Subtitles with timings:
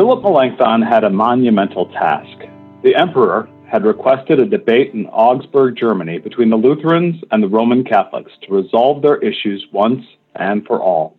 [0.00, 2.48] Philip Melanchthon had a monumental task.
[2.82, 7.84] The emperor had requested a debate in Augsburg, Germany, between the Lutherans and the Roman
[7.84, 10.02] Catholics to resolve their issues once
[10.34, 11.18] and for all.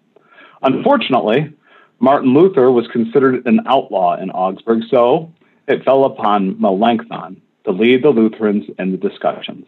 [0.64, 1.54] Unfortunately,
[2.00, 5.32] Martin Luther was considered an outlaw in Augsburg, so
[5.68, 9.68] it fell upon Melanchthon to lead the Lutherans in the discussions.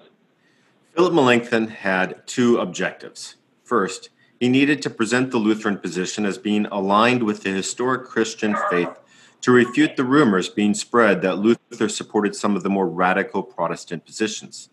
[0.95, 3.35] Philip Melanchthon had two objectives.
[3.63, 8.55] First, he needed to present the Lutheran position as being aligned with the historic Christian
[8.71, 8.89] faith
[9.43, 14.05] to refute the rumors being spread that Luther supported some of the more radical Protestant
[14.05, 14.69] positions.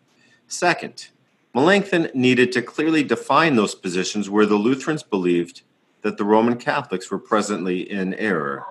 [0.47, 1.09] Second,
[1.53, 5.63] Melanchthon needed to clearly define those positions where the Lutherans believed
[6.03, 8.65] that the Roman Catholics were presently in error.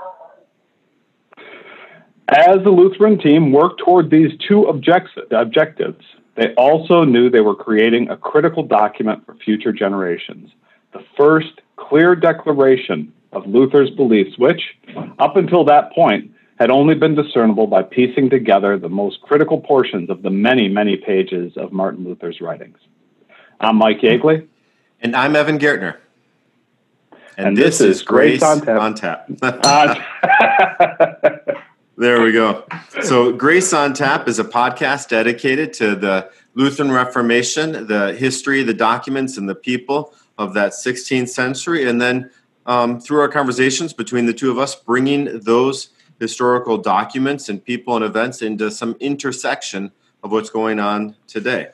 [2.30, 6.06] As the Lutheran team worked toward these two objectives,
[6.36, 10.50] they also knew they were creating a critical document for future generations.
[10.94, 14.62] The first clear declaration of Luther's beliefs, which,
[15.20, 20.10] up until that point, had only been discernible by piecing together the most critical portions
[20.10, 22.78] of the many, many pages of Martin Luther's writings.
[23.62, 24.46] I'm Mike Yeagley.
[25.02, 25.96] And I'm Evan Gertner.
[27.38, 28.82] And, and this, this, is Grace, Grace on Tap.
[28.82, 29.30] On tap.
[31.98, 32.66] there we go.
[33.02, 38.74] So, Grace on Tap is a podcast dedicated to the Lutheran Reformation, the history, the
[38.74, 42.30] documents, and the people of that 16th century, and then
[42.70, 45.90] um, through our conversations between the two of us, bringing those
[46.20, 49.92] historical documents and people and events into some intersection
[50.24, 51.70] of what's going on today.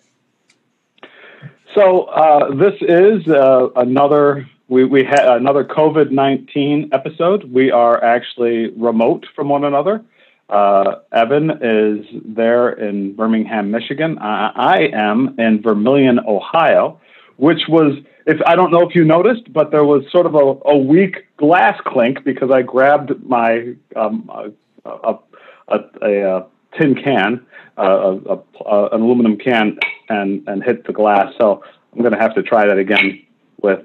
[1.76, 7.44] So uh, this is uh, another we we had another COVID nineteen episode.
[7.52, 10.04] We are actually remote from one another.
[10.48, 14.18] Uh, Evan is there in Birmingham, Michigan.
[14.20, 17.02] I, I am in Vermilion, Ohio,
[17.38, 20.69] which was if I don't know if you noticed, but there was sort of a,
[20.69, 25.19] a weak glass clink because I grabbed my um, a, a,
[25.68, 26.45] a, a,
[26.79, 27.45] tin can,
[27.78, 28.38] a,
[28.68, 29.78] an aluminum can,
[30.09, 31.34] and and hit the glass.
[31.40, 31.63] So
[31.94, 33.22] I'm going to have to try that again
[33.62, 33.79] with.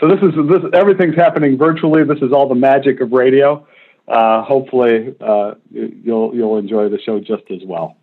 [0.00, 2.04] So this is this everything's happening virtually.
[2.04, 3.66] This is all the magic of radio.
[4.06, 7.96] Uh, hopefully, uh, you'll you'll enjoy the show just as well.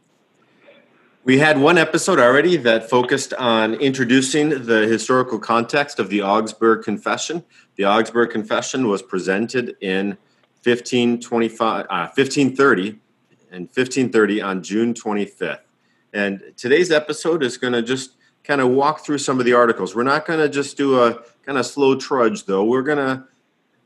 [1.25, 6.83] We had one episode already that focused on introducing the historical context of the Augsburg
[6.83, 7.43] Confession.
[7.77, 10.19] The Augsburg Confession was presented in
[10.61, 12.99] 1525, uh, 1530
[13.49, 15.61] and 1530 on June 25th.
[16.13, 18.11] And today's episode is going to just
[18.43, 19.95] kind of walk through some of the articles.
[19.95, 22.63] We're not going to just do a kind of slow trudge, though.
[22.65, 23.23] We're going to,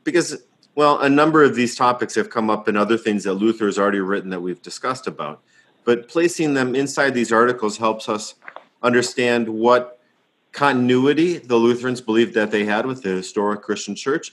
[0.04, 0.42] because,
[0.74, 3.78] well, a number of these topics have come up in other things that Luther has
[3.78, 5.42] already written that we've discussed about
[5.84, 8.34] but placing them inside these articles helps us
[8.82, 10.00] understand what
[10.52, 14.32] continuity the Lutherans believed that they had with the historic Christian church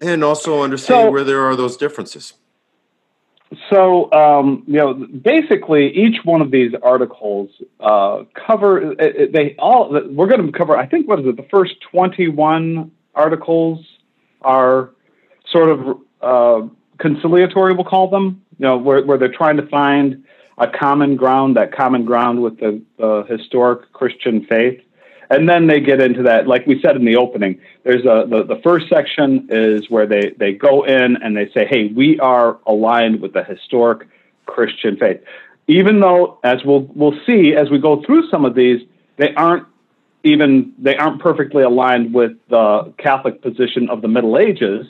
[0.00, 2.34] and also understand so, where there are those differences.
[3.68, 9.90] So, um, you know, basically, each one of these articles uh, cover they all.
[9.90, 10.76] We're going to cover.
[10.76, 11.36] I think what is it?
[11.36, 13.84] The first twenty-one articles
[14.42, 14.90] are
[15.48, 16.68] sort of uh,
[17.00, 17.74] conciliatory.
[17.74, 18.42] We'll call them.
[18.58, 20.24] You know, where where they're trying to find
[20.58, 24.80] a common ground, that common ground with the, the historic Christian faith.
[25.30, 28.44] And then they get into that, like we said in the opening, there's a, the,
[28.46, 32.58] the first section is where they, they go in and they say, hey, we are
[32.66, 34.08] aligned with the historic
[34.46, 35.20] Christian faith.
[35.68, 38.80] Even though, as we'll, we'll see as we go through some of these,
[39.18, 39.66] they aren't
[40.24, 44.86] even, they aren't perfectly aligned with the Catholic position of the Middle Ages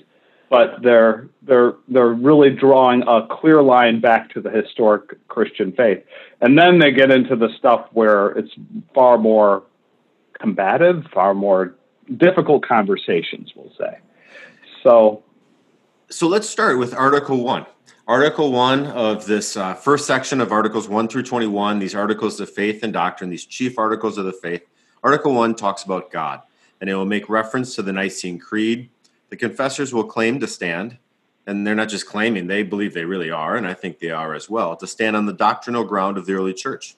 [0.51, 6.05] but they're they're they're really drawing a clear line back to the historic Christian faith.
[6.43, 8.51] And then they get into the stuff where it's
[8.95, 9.63] far more
[10.39, 11.77] combative, far more
[12.17, 13.99] difficult conversations, we'll say.
[14.83, 15.23] So
[16.11, 17.65] so let's start with Article 1.
[18.09, 22.51] Article 1 of this uh, first section of Articles 1 through 21, these articles of
[22.51, 24.67] faith and doctrine, these chief articles of the faith.
[25.05, 26.43] Article 1 talks about God,
[26.81, 28.91] and it will make reference to the Nicene Creed,
[29.31, 30.99] the confessors will claim to stand,
[31.47, 34.35] and they're not just claiming, they believe they really are, and I think they are
[34.35, 36.97] as well, to stand on the doctrinal ground of the early church.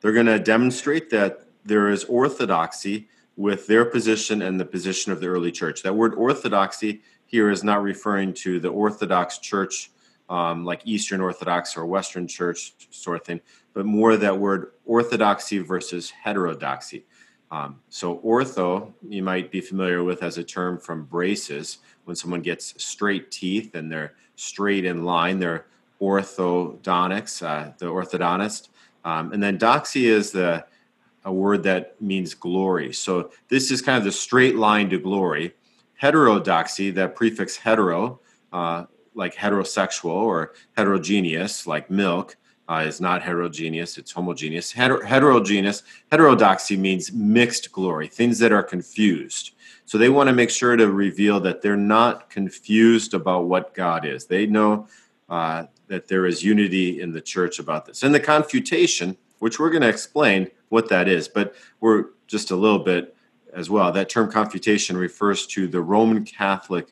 [0.00, 5.20] They're going to demonstrate that there is orthodoxy with their position and the position of
[5.20, 5.82] the early church.
[5.82, 9.90] That word orthodoxy here is not referring to the Orthodox Church,
[10.28, 13.40] um, like Eastern Orthodox or Western Church sort of thing,
[13.74, 17.04] but more that word orthodoxy versus heterodoxy.
[17.50, 21.78] Um, so ortho, you might be familiar with as a term from braces.
[22.04, 25.66] When someone gets straight teeth and they're straight in line, they're
[26.00, 28.68] orthodontics, uh, the orthodontist.
[29.04, 30.66] Um, and then doxy is the
[31.26, 32.92] a word that means glory.
[32.92, 35.54] So this is kind of the straight line to glory.
[35.96, 38.20] Heterodoxy, that prefix hetero,
[38.52, 38.84] uh,
[39.14, 42.36] like heterosexual or heterogeneous, like milk,
[42.68, 44.72] uh, is not heterogeneous, it's homogeneous.
[44.72, 49.52] Heter- heterogeneous, heterodoxy means mixed glory, things that are confused.
[49.84, 54.04] So they want to make sure to reveal that they're not confused about what God
[54.04, 54.26] is.
[54.26, 54.88] They know
[55.28, 58.02] uh, that there is unity in the church about this.
[58.02, 62.56] And the confutation, which we're going to explain what that is, but we're just a
[62.56, 63.14] little bit
[63.52, 63.92] as well.
[63.92, 66.88] That term confutation refers to the Roman Catholic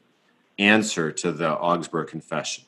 [0.59, 2.65] answer to the Augsburg Confession.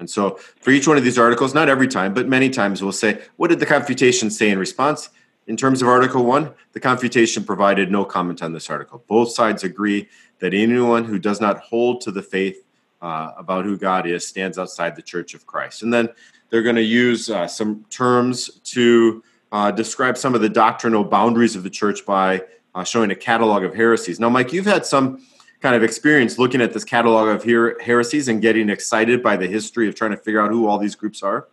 [0.00, 2.92] And so, for each one of these articles, not every time, but many times, we'll
[2.92, 5.10] say, What did the confutation say in response?
[5.46, 9.04] In terms of Article 1, the confutation provided no comment on this article.
[9.06, 10.08] Both sides agree
[10.38, 12.64] that anyone who does not hold to the faith
[13.02, 15.82] uh, about who God is stands outside the Church of Christ.
[15.82, 16.08] And then
[16.50, 19.22] they're going to use uh, some terms to
[19.52, 22.42] uh, describe some of the doctrinal boundaries of the church by
[22.74, 24.20] uh, showing a catalog of heresies.
[24.20, 25.24] Now, Mike, you've had some
[25.60, 29.46] kind of experience looking at this catalog of her- heresies and getting excited by the
[29.46, 31.48] history of trying to figure out who all these groups are?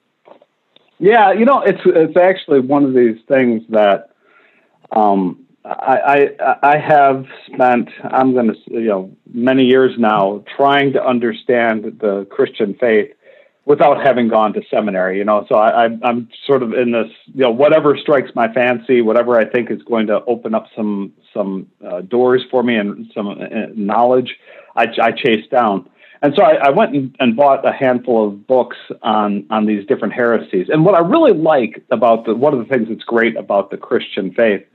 [0.99, 4.09] Yeah, you know, it's it's actually one of these things that
[4.91, 10.93] um, I, I I have spent I'm going to you know many years now trying
[10.93, 13.11] to understand the Christian faith
[13.67, 15.17] without having gone to seminary.
[15.17, 18.51] You know, so I, I I'm sort of in this you know whatever strikes my
[18.51, 22.75] fancy, whatever I think is going to open up some some uh, doors for me
[22.75, 23.35] and some uh,
[23.75, 24.35] knowledge,
[24.75, 25.87] I, I chase down.
[26.19, 29.85] And so I, I went and, and, bought a handful of books on on these
[29.85, 30.67] different heresies.
[30.69, 33.77] And what I really like about the one of the things that's great about the
[33.77, 34.65] Christian faith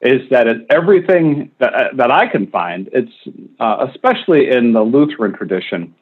[0.00, 3.12] is that it, everything that that I can find, it's
[3.60, 5.94] uh, especially in the Lutheran tradition,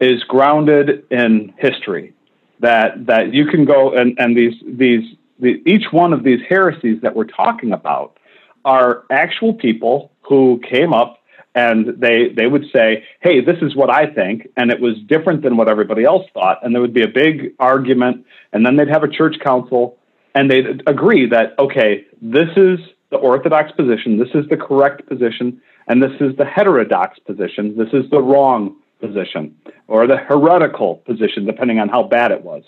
[0.00, 2.12] is grounded in history.
[2.60, 7.02] That that you can go and and these these the, each one of these heresies
[7.02, 8.16] that we're talking about
[8.64, 11.18] are actual people who came up
[11.54, 15.42] and they they would say, "Hey, this is what I think," and it was different
[15.42, 18.88] than what everybody else thought, and there would be a big argument, and then they'd
[18.88, 19.96] have a church council,
[20.34, 22.80] and they'd agree that okay, this is
[23.10, 27.92] the orthodox position, this is the correct position, and this is the heterodox position, this
[27.92, 28.74] is the wrong
[29.06, 29.56] position,
[29.88, 32.64] or the heretical position, depending on how bad it was.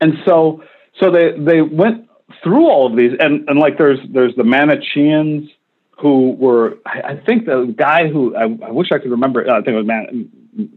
[0.00, 0.62] And so,
[0.98, 2.08] so they they went
[2.42, 5.50] through all of these, and and like there's there's the Manicheans
[5.98, 9.68] who were I, think the guy who I, I, wish I could remember I think
[9.68, 10.30] it was Man,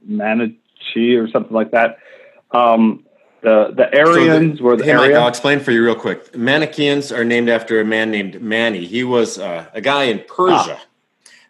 [0.09, 1.99] Manichee or something like that.
[2.51, 3.05] Um,
[3.41, 6.35] the the Arians so the, were the hey, Mike, I'll explain for you real quick.
[6.35, 8.85] Manichaeans are named after a man named Mani.
[8.85, 10.85] He was uh, a guy in Persia ah.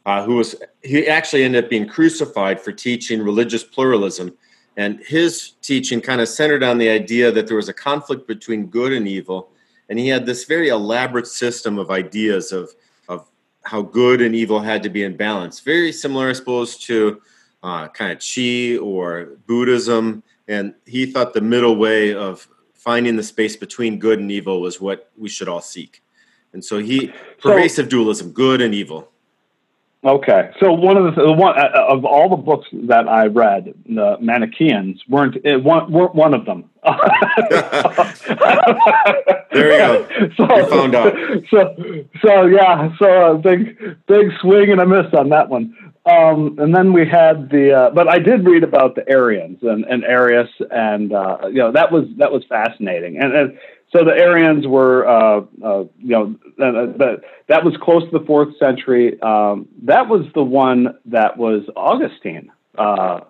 [0.05, 4.35] Uh, who was he actually ended up being crucified for teaching religious pluralism,
[4.77, 8.67] and his teaching kind of centered on the idea that there was a conflict between
[8.67, 9.49] good and evil,
[9.89, 12.71] and he had this very elaborate system of ideas of
[13.07, 13.27] of
[13.63, 15.59] how good and evil had to be in balance.
[15.59, 17.21] Very similar, I suppose, to
[17.61, 23.23] uh, kind of Chi or Buddhism and he thought the middle way of finding the
[23.23, 26.03] space between good and evil was what we should all seek.
[26.51, 29.09] And so he pervasive so, dualism, good and evil.
[30.05, 33.73] Okay, so one of the, the one uh, of all the books that I read,
[33.85, 36.69] the Manichaeans weren't one weren't one of them.
[39.53, 40.07] there you go.
[40.37, 41.13] So, you found out.
[41.49, 41.75] So
[42.21, 45.73] so yeah, so a big big swing and a miss on that one.
[46.05, 49.85] Um, and then we had the, uh, but I did read about the Arians and,
[49.85, 53.19] and Arius, and uh, you know that was that was fascinating.
[53.21, 53.57] And, and
[53.95, 58.57] so the Arians were, uh, uh you know, that that was close to the fourth
[58.57, 59.21] century.
[59.21, 63.21] Um, that was the one that was Augustine uh,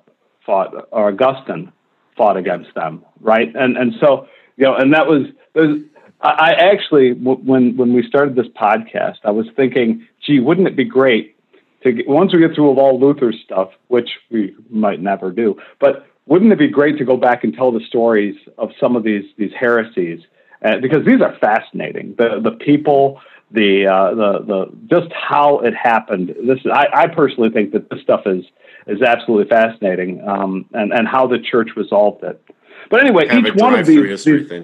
[0.45, 1.71] fought, or Augustine
[2.17, 3.53] fought against them, right?
[3.53, 4.27] And and so
[4.57, 5.27] you know, and that was.
[5.53, 5.81] was
[6.25, 10.85] I actually, when when we started this podcast, I was thinking, gee, wouldn't it be
[10.85, 11.35] great
[11.83, 15.57] to get, once we get through of all Luther's stuff, which we might never do,
[15.81, 19.03] but wouldn't it be great to go back and tell the stories of some of
[19.03, 20.21] these these heresies?
[20.63, 22.15] Uh, because these are fascinating.
[22.17, 26.35] The the people, the uh, the the just how it happened.
[26.45, 28.45] This I, I personally think that this stuff is
[28.87, 32.41] is absolutely fascinating, um, and and how the church resolved it.
[32.89, 34.63] But anyway, kind each of one of these, these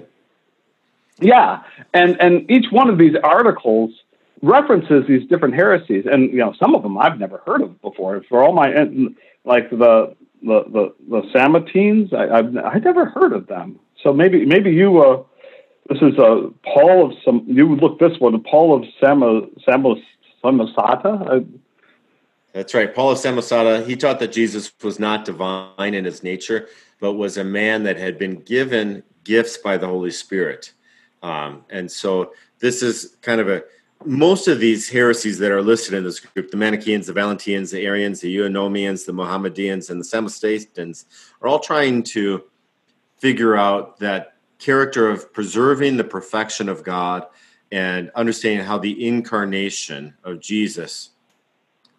[1.20, 3.90] yeah, and and each one of these articles
[4.42, 8.22] references these different heresies, and you know some of them I've never heard of before.
[8.28, 8.72] For all my
[9.44, 13.78] like the the the, the Samatines, I, I've I never heard of them.
[14.02, 15.22] So maybe maybe you uh,
[15.90, 19.98] this is a uh, Paul of some you look this one Paul of Samo Samos
[20.42, 21.46] Samosata.
[22.52, 23.86] That's right, Paul of Samosata.
[23.86, 26.68] He taught that Jesus was not divine in his nature,
[27.00, 30.72] but was a man that had been given gifts by the Holy Spirit.
[31.22, 33.64] Um, and so this is kind of a
[34.04, 37.84] most of these heresies that are listed in this group, the Manichaeans, the Valentinians, the
[37.84, 41.04] Arians, the Eunomians, the Mohammedans, and the Samostatans,
[41.42, 42.44] are all trying to
[43.18, 47.26] figure out that character of preserving the perfection of God
[47.72, 51.10] and understanding how the incarnation of Jesus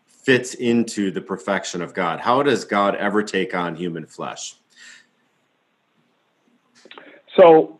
[0.07, 2.19] fits into the perfection of God.
[2.19, 4.55] How does God ever take on human flesh?
[7.35, 7.79] So,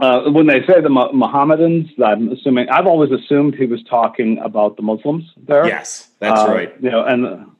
[0.00, 4.76] uh, when they say the Mohammedans, I'm assuming I've always assumed he was talking about
[4.76, 5.66] the Muslims there.
[5.66, 6.72] Yes, that's uh, right.
[6.80, 7.50] You know, and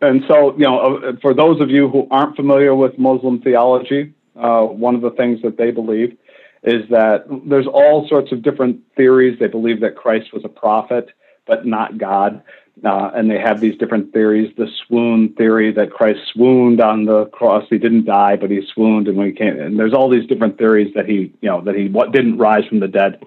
[0.00, 4.14] and so you know, uh, for those of you who aren't familiar with Muslim theology,
[4.38, 6.16] uh, one of the things that they believe
[6.62, 9.38] is that there's all sorts of different theories.
[9.38, 11.10] They believe that Christ was a prophet,
[11.46, 12.42] but not God.
[12.84, 14.52] Uh, and they have these different theories.
[14.56, 19.08] The swoon theory that Christ swooned on the cross; he didn't die, but he swooned,
[19.08, 21.74] and when he came, and there's all these different theories that he, you know, that
[21.74, 23.20] he what didn't rise from the dead.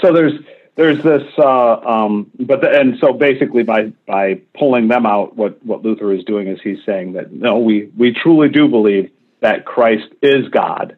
[0.00, 0.32] So there's
[0.76, 5.62] there's this, uh, um, but the, and so basically by by pulling them out, what
[5.62, 9.64] what Luther is doing is he's saying that no, we we truly do believe that
[9.64, 10.96] Christ is God,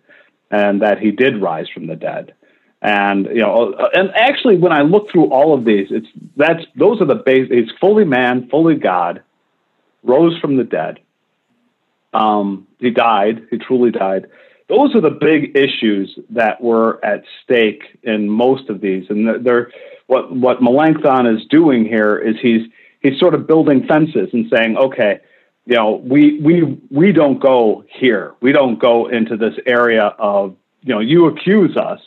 [0.51, 2.35] and that he did rise from the dead.
[2.81, 7.01] And you know and actually when i look through all of these it's that's those
[7.01, 9.23] are the base he's fully man fully god
[10.03, 11.01] rose from the dead.
[12.13, 14.27] Um, he died he truly died.
[14.69, 19.05] Those are the big issues that were at stake in most of these.
[19.09, 19.71] And they're
[20.07, 22.63] what what melanchthon is doing here is he's
[23.01, 25.21] he's sort of building fences and saying okay
[25.67, 30.57] you know we we we don't go here we don't go into this area of
[30.83, 32.01] you know you accuse us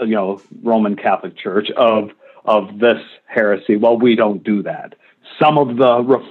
[0.00, 2.10] you know Roman Catholic Church of
[2.44, 3.76] of this heresy.
[3.76, 4.94] Well, we don't do that.
[5.40, 6.22] Some of the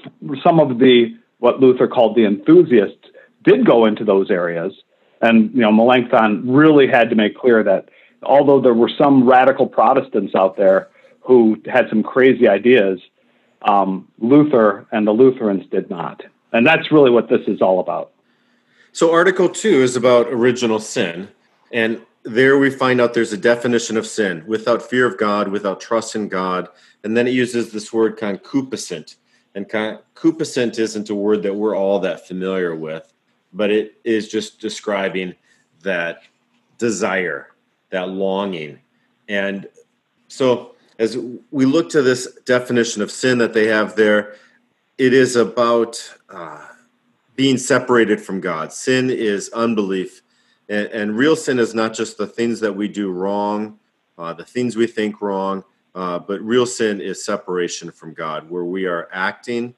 [0.43, 3.07] some of the what Luther called the enthusiasts
[3.43, 4.73] did go into those areas,
[5.21, 7.89] and you know Melanchthon really had to make clear that
[8.23, 10.89] although there were some radical Protestants out there
[11.21, 12.99] who had some crazy ideas,
[13.61, 16.23] um, Luther and the Lutherans did not,
[16.57, 18.11] and that's really what this is all about.
[18.91, 21.27] So, Article Two is about original sin,
[21.71, 25.79] and there we find out there's a definition of sin without fear of God, without
[25.79, 26.67] trust in God.
[27.03, 29.17] And then it uses this word concupiscence.
[29.55, 33.13] And concupiscence isn't a word that we're all that familiar with,
[33.53, 35.35] but it is just describing
[35.83, 36.23] that
[36.77, 37.53] desire,
[37.91, 38.79] that longing.
[39.29, 39.67] And
[40.27, 41.17] so as
[41.51, 44.35] we look to this definition of sin that they have there,
[44.97, 46.65] it is about uh,
[47.35, 48.73] being separated from God.
[48.73, 50.21] Sin is unbelief
[50.69, 53.79] and, and, real sin is not just the things that we do wrong,
[54.17, 55.63] uh, the things we think wrong,
[55.95, 59.73] uh, but real sin is separation from God, where we are acting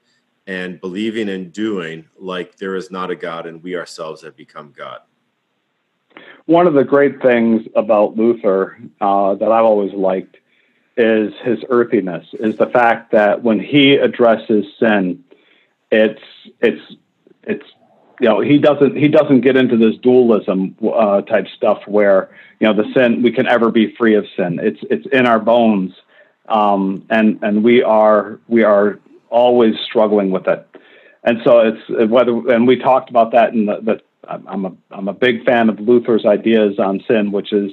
[0.46, 4.72] and believing and doing like there is not a God and we ourselves have become
[4.76, 5.00] God.
[6.46, 10.38] One of the great things about Luther uh, that I've always liked
[11.00, 15.24] is his earthiness, is the fact that when he addresses sin,
[15.90, 16.20] it's
[16.60, 16.82] it's
[17.42, 17.64] it's
[18.20, 22.30] you know he doesn't he doesn't get into this dualism uh, type stuff where
[22.60, 24.60] you know the sin we can ever be free of sin.
[24.62, 25.92] It's it's in our bones.
[26.48, 30.66] Um, and and we are we are always struggling with it.
[31.24, 35.08] And so it's whether and we talked about that in the, the I'm a I'm
[35.08, 37.70] a big fan of Luther's ideas on sin which is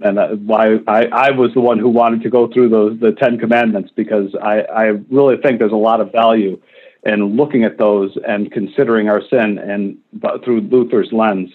[0.00, 3.38] and why I, I was the one who wanted to go through those the Ten
[3.38, 6.60] Commandments because I, I really think there's a lot of value
[7.04, 9.96] in looking at those and considering our sin and
[10.44, 11.50] through Luther's lens.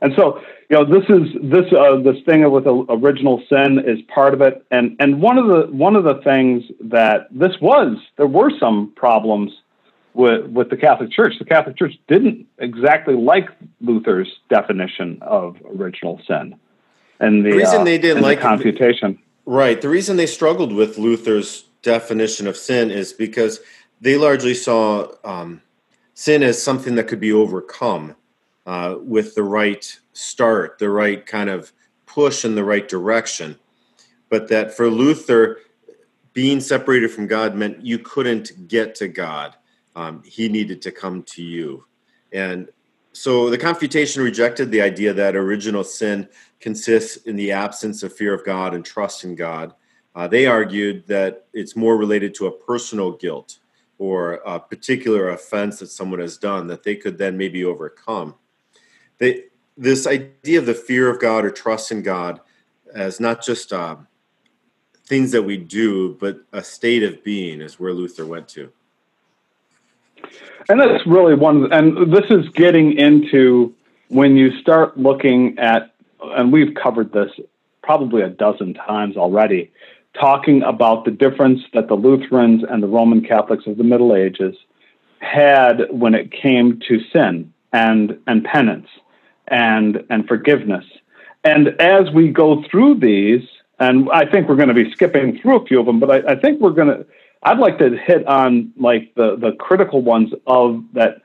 [0.00, 4.34] And so, you know, this is this uh, this thing with original sin is part
[4.34, 4.64] of it.
[4.70, 8.92] And and one of the one of the things that this was there were some
[8.96, 9.52] problems
[10.14, 11.34] with with the Catholic Church.
[11.38, 13.48] The Catholic Church didn't exactly like
[13.80, 16.58] Luther's definition of original sin.
[17.20, 19.18] And the, the reason uh, they didn't like the confutation.
[19.44, 19.80] Right.
[19.80, 23.60] The reason they struggled with Luther's definition of sin is because
[24.00, 25.62] they largely saw um,
[26.14, 28.14] sin as something that could be overcome
[28.66, 31.72] uh, with the right start, the right kind of
[32.06, 33.58] push in the right direction.
[34.28, 35.60] But that for Luther,
[36.32, 39.56] being separated from God meant you couldn't get to God.
[39.96, 41.86] Um, he needed to come to you.
[42.32, 42.68] And
[43.18, 46.28] so the confutation rejected the idea that original sin
[46.60, 49.74] consists in the absence of fear of God and trust in God.
[50.14, 53.58] Uh, they argued that it's more related to a personal guilt
[53.98, 58.36] or a particular offense that someone has done that they could then maybe overcome.
[59.18, 59.46] They,
[59.76, 62.40] this idea of the fear of God or trust in God
[62.94, 63.96] as not just uh,
[65.06, 68.72] things that we do, but a state of being is where Luther went to.
[70.68, 73.74] And that's really one, and this is getting into
[74.08, 77.30] when you start looking at, and we've covered this
[77.82, 79.70] probably a dozen times already,
[80.18, 84.56] talking about the difference that the Lutherans and the Roman Catholics of the Middle Ages
[85.20, 88.88] had when it came to sin and and penance
[89.48, 90.84] and and forgiveness.
[91.44, 93.42] And as we go through these,
[93.78, 96.32] and I think we're going to be skipping through a few of them, but I,
[96.32, 97.06] I think we're going to.
[97.42, 101.22] I'd like to hit on like the the critical ones of that.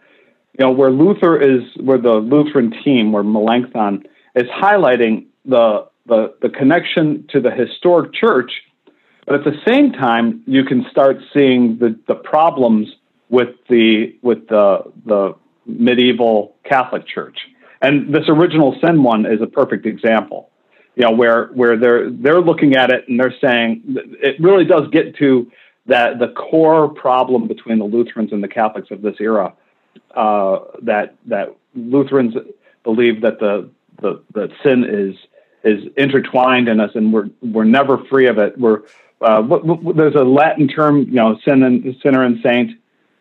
[0.59, 4.03] You know, where Luther is, where the Lutheran team, where Melanchthon
[4.35, 8.51] is highlighting the the the connection to the historic church,
[9.25, 12.87] but at the same time, you can start seeing the the problems
[13.29, 15.33] with the with the the
[15.65, 17.37] medieval Catholic Church.
[17.81, 20.51] And this original sin one is a perfect example
[20.95, 23.81] you know, where where they're they're looking at it and they're saying
[24.21, 25.51] it really does get to
[25.85, 29.53] that the core problem between the Lutherans and the Catholics of this era.
[30.15, 32.35] Uh, that that Lutherans
[32.83, 33.69] believe that the
[34.01, 35.15] the that sin is
[35.63, 38.57] is intertwined in us and we're we're never free of it.
[38.57, 38.81] We're
[39.21, 42.71] uh, what, what, there's a Latin term, you know, sin and sinner and saint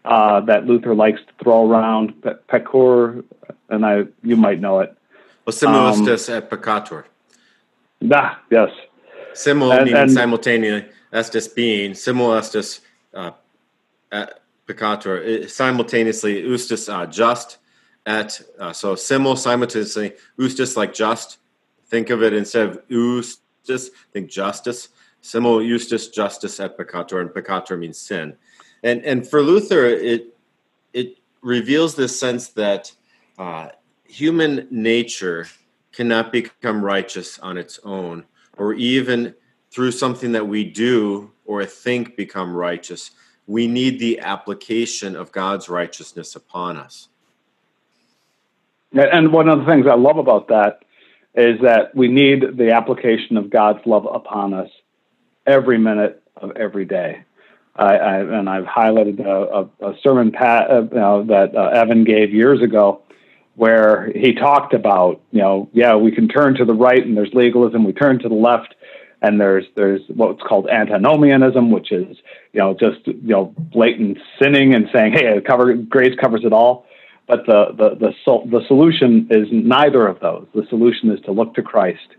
[0.05, 3.25] uh, that Luther likes to throw around, peccator,
[3.69, 4.97] and I you might know it.
[5.47, 7.05] Well, simul um, et peccator.
[8.13, 8.71] Ah, yes.
[9.35, 12.81] Simul meaning simultaneously, estis being, simul estis
[13.15, 13.33] uh,
[14.67, 17.59] peccator, simultaneously, ustus uh, just,
[18.07, 21.39] at, uh, so simul simultaneously, ustus like just,
[21.87, 24.89] think of it instead of ustus, think justice.
[25.21, 28.35] Simul justus justice et peccator, and peccator means sin.
[28.83, 30.37] And, and for Luther, it,
[30.93, 32.93] it reveals this sense that
[33.39, 33.69] uh,
[34.05, 35.47] human nature
[35.93, 38.25] cannot become righteous on its own,
[38.57, 39.35] or even
[39.73, 43.11] through something that we do or think become righteous.
[43.47, 47.09] We need the application of God's righteousness upon us.
[48.93, 50.85] And one of the things I love about that
[51.35, 54.69] is that we need the application of God's love upon us
[55.47, 57.25] every minute of every day.
[57.75, 62.05] I, I, and I've highlighted a, a, sermon pat, uh, you know, that uh, Evan
[62.05, 63.01] gave years ago
[63.55, 67.33] where he talked about, you know, yeah, we can turn to the right and there's
[67.33, 68.75] legalism, we turn to the left
[69.23, 72.17] and there's there's what's called antinomianism, which is
[72.53, 76.85] you know just you know blatant sinning and saying, hey, cover, grace covers it all.
[77.29, 80.47] But the the the, sol- the solution is neither of those.
[80.55, 82.17] The solution is to look to Christ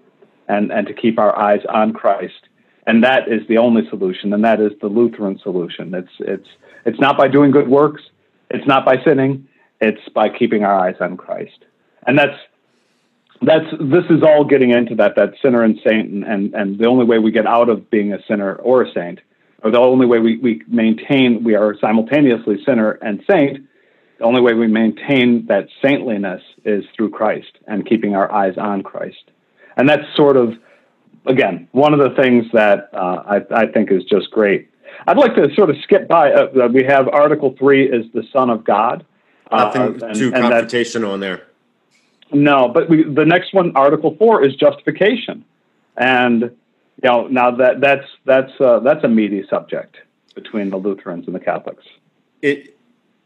[0.47, 2.47] and and to keep our eyes on Christ,
[2.87, 5.93] and that is the only solution, and that is the Lutheran solution.
[5.93, 6.47] It's it's
[6.85, 8.01] it's not by doing good works,
[8.49, 9.47] it's not by sinning,
[9.81, 11.65] it's by keeping our eyes on Christ.
[12.07, 12.37] And that's
[13.45, 16.87] that's this is all getting into that that sinner and saint and, and, and the
[16.87, 19.19] only way we get out of being a sinner or a saint,
[19.63, 23.65] or the only way we, we maintain we are simultaneously sinner and saint,
[24.19, 28.83] the only way we maintain that saintliness is through Christ and keeping our eyes on
[28.83, 29.31] Christ.
[29.77, 30.53] And that's sort of
[31.25, 34.69] again one of the things that uh, I, I think is just great.
[35.07, 36.31] I'd like to sort of skip by.
[36.31, 39.05] Uh, we have Article Three is the Son of God,
[39.51, 41.47] Nothing uh, and, too confrontational in there.
[42.33, 45.45] No, but we, the next one, Article Four, is justification,
[45.97, 46.51] and you
[47.03, 49.97] know now that that's that's uh, that's a meaty subject
[50.35, 51.85] between the Lutherans and the Catholics.
[52.41, 52.77] It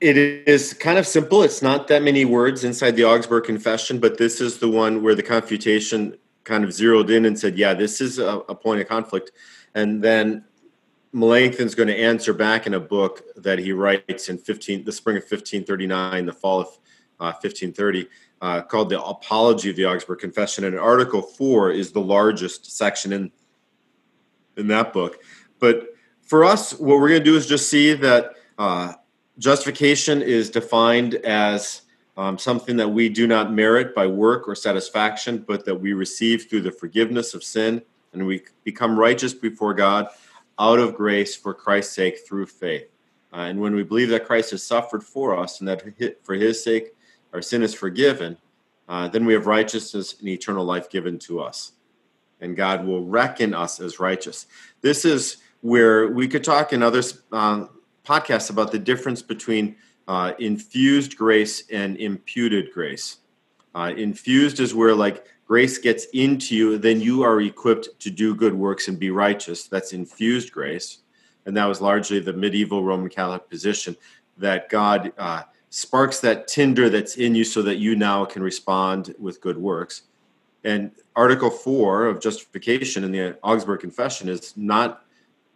[0.02, 1.42] it is kind of simple.
[1.42, 5.16] It's not that many words inside the Augsburg Confession, but this is the one where
[5.16, 8.88] the confutation kind of zeroed in and said, "Yeah, this is a, a point of
[8.88, 9.32] conflict."
[9.74, 10.44] And then
[11.14, 15.18] Melanchthon's going to answer back in a book that he writes in 15, the spring
[15.18, 16.68] of 1539, the fall of
[17.20, 18.08] uh, 1530,
[18.42, 20.64] uh, called the Apology of the Augsburg Confession.
[20.64, 23.32] And Article 4 is the largest section in,
[24.58, 25.20] in that book.
[25.60, 28.94] But for us, what we're going to do is just see that uh,
[29.40, 31.82] justification is defined as
[32.18, 36.50] um, something that we do not merit by work or satisfaction, but that we receive
[36.50, 37.82] through the forgiveness of sin
[38.14, 40.08] and we become righteous before God
[40.60, 42.88] out of grace for Christ's sake through faith.
[43.32, 45.84] Uh, and when we believe that Christ has suffered for us and that
[46.24, 46.96] for his sake
[47.38, 48.36] our sin is forgiven,
[48.90, 51.74] uh, then we have righteousness and eternal life given to us.
[52.42, 54.48] And God will reckon us as righteous.
[54.82, 57.68] This is where we could talk in other uh,
[58.04, 59.76] podcasts about the difference between
[60.08, 63.18] uh, infused grace and imputed grace.
[63.76, 68.34] Uh, infused is where, like, grace gets into you, then you are equipped to do
[68.34, 69.68] good works and be righteous.
[69.68, 71.04] That's infused grace.
[71.46, 73.96] And that was largely the medieval Roman Catholic position
[74.38, 79.14] that God uh, sparks that tinder that's in you so that you now can respond
[79.20, 80.04] with good works.
[80.64, 85.06] And Article 4 of justification in the Augsburg Confession is not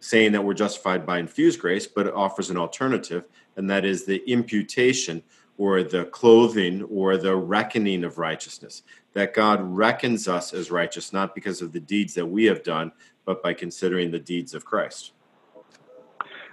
[0.00, 3.24] saying that we're justified by infused grace, but it offers an alternative,
[3.56, 5.22] and that is the imputation,
[5.58, 8.82] or the clothing or the reckoning of righteousness.
[9.12, 12.90] That God reckons us as righteous, not because of the deeds that we have done,
[13.24, 15.12] but by considering the deeds of Christ.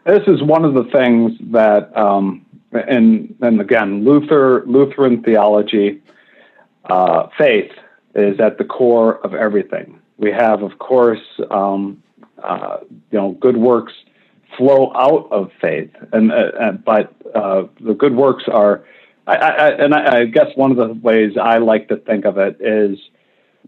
[0.06, 6.02] This is one of the things that, um, and and again, Luther Lutheran theology,
[6.86, 7.72] uh, faith
[8.16, 10.00] is at the core of everything.
[10.18, 12.04] We have, of course, um,
[12.44, 12.78] uh,
[13.12, 13.94] you know, good works
[14.58, 18.84] flow out of faith, and uh, but uh, the good works are,
[19.28, 22.38] I, I, and I, I guess one of the ways I like to think of
[22.38, 23.00] it is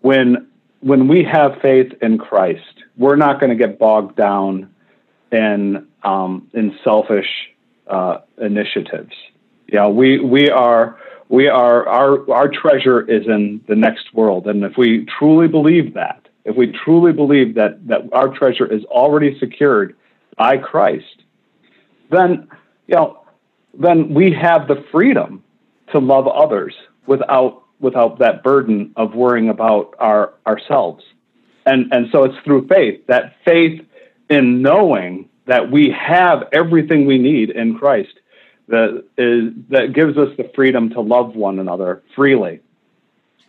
[0.02, 0.48] when
[0.82, 4.74] when we have faith in Christ, we're not going to get bogged down
[5.32, 7.51] in um, in selfish
[7.92, 9.14] uh, initiatives.
[9.68, 10.98] Yeah, we we are
[11.30, 15.94] we are our our treasure is in the next world, and if we truly believe
[15.94, 19.96] that, if we truly believe that that our treasure is already secured
[20.38, 21.24] by Christ,
[22.10, 22.48] then
[22.88, 23.24] you know,
[23.74, 25.44] then we have the freedom
[25.92, 26.74] to love others
[27.06, 31.04] without without that burden of worrying about our ourselves.
[31.66, 33.82] And and so it's through faith, that faith
[34.30, 38.20] in knowing that we have everything we need in Christ
[38.68, 42.62] that is that gives us the freedom to love one another freely.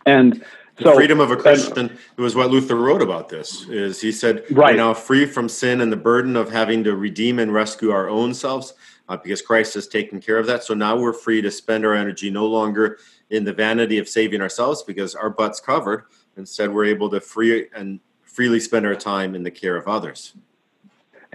[0.05, 0.43] And
[0.77, 4.01] the so, freedom of a Christian and, it was what Luther wrote about this is
[4.01, 4.73] he said right.
[4.73, 8.09] we're now free from sin and the burden of having to redeem and rescue our
[8.09, 8.73] own selves
[9.07, 10.63] uh, because Christ has taken care of that.
[10.63, 12.97] So now we're free to spend our energy no longer
[13.29, 16.05] in the vanity of saving ourselves because our butt's covered.
[16.37, 20.33] Instead, we're able to free and freely spend our time in the care of others.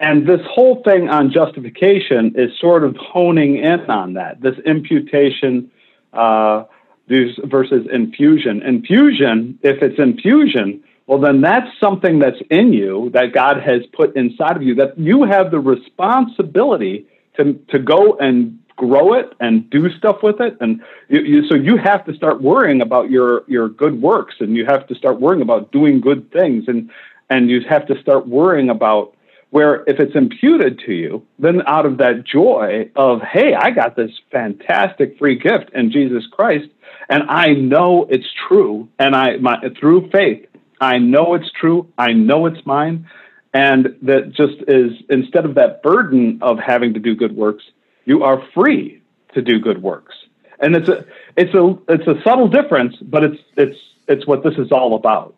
[0.01, 4.41] And this whole thing on justification is sort of honing in on that.
[4.41, 5.71] This imputation
[6.13, 6.65] uh,
[7.09, 8.63] versus infusion.
[8.63, 14.15] Infusion, if it's infusion, well, then that's something that's in you that God has put
[14.15, 17.07] inside of you that you have the responsibility
[17.37, 20.57] to, to go and grow it and do stuff with it.
[20.61, 24.55] And you, you, so you have to start worrying about your, your good works and
[24.55, 26.65] you have to start worrying about doing good things.
[26.69, 26.91] And,
[27.31, 29.15] and you have to start worrying about
[29.51, 33.97] where if it's imputed to you, then out of that joy of, hey, I got
[33.97, 36.69] this fantastic free gift in Jesus Christ,
[37.09, 40.47] and I know it's true, and I my, through faith,
[40.81, 43.09] I know it's true, I know it's mine,
[43.55, 47.65] and that just is instead of that burden of having to do good works,
[48.05, 49.03] you are free
[49.35, 50.15] to do good works,
[50.61, 51.07] and it's a
[51.37, 55.35] it's a it's a subtle difference, but it's it's it's what this is all about.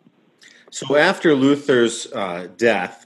[0.69, 3.05] So after Luther's uh, death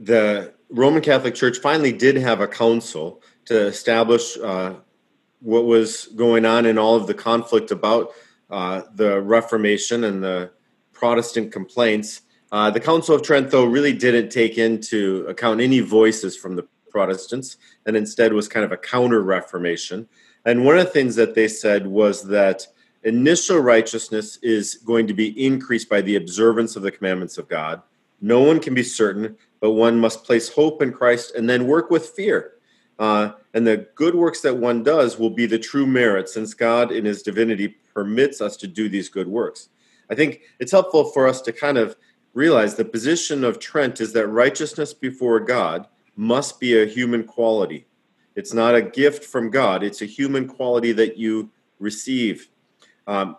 [0.00, 4.74] the Roman Catholic Church finally did have a council to establish uh,
[5.40, 8.12] what was going on in all of the conflict about
[8.50, 10.50] uh, the Reformation and the
[10.92, 12.22] Protestant complaints.
[12.50, 16.66] Uh, the Council of Trent, though, really didn't take into account any voices from the
[16.90, 20.08] Protestants and instead was kind of a counter Reformation.
[20.44, 22.66] And one of the things that they said was that
[23.02, 27.82] initial righteousness is going to be increased by the observance of the commandments of God.
[28.20, 31.90] No one can be certain but one must place hope in Christ and then work
[31.90, 32.52] with fear.
[32.98, 36.92] Uh, and the good works that one does will be the true merit, since God,
[36.92, 39.68] in His divinity, permits us to do these good works.
[40.10, 41.96] I think it's helpful for us to kind of
[42.34, 47.86] realize the position of Trent is that righteousness before God must be a human quality.
[48.36, 52.48] It's not a gift from God, it's a human quality that you receive.
[53.06, 53.36] Um,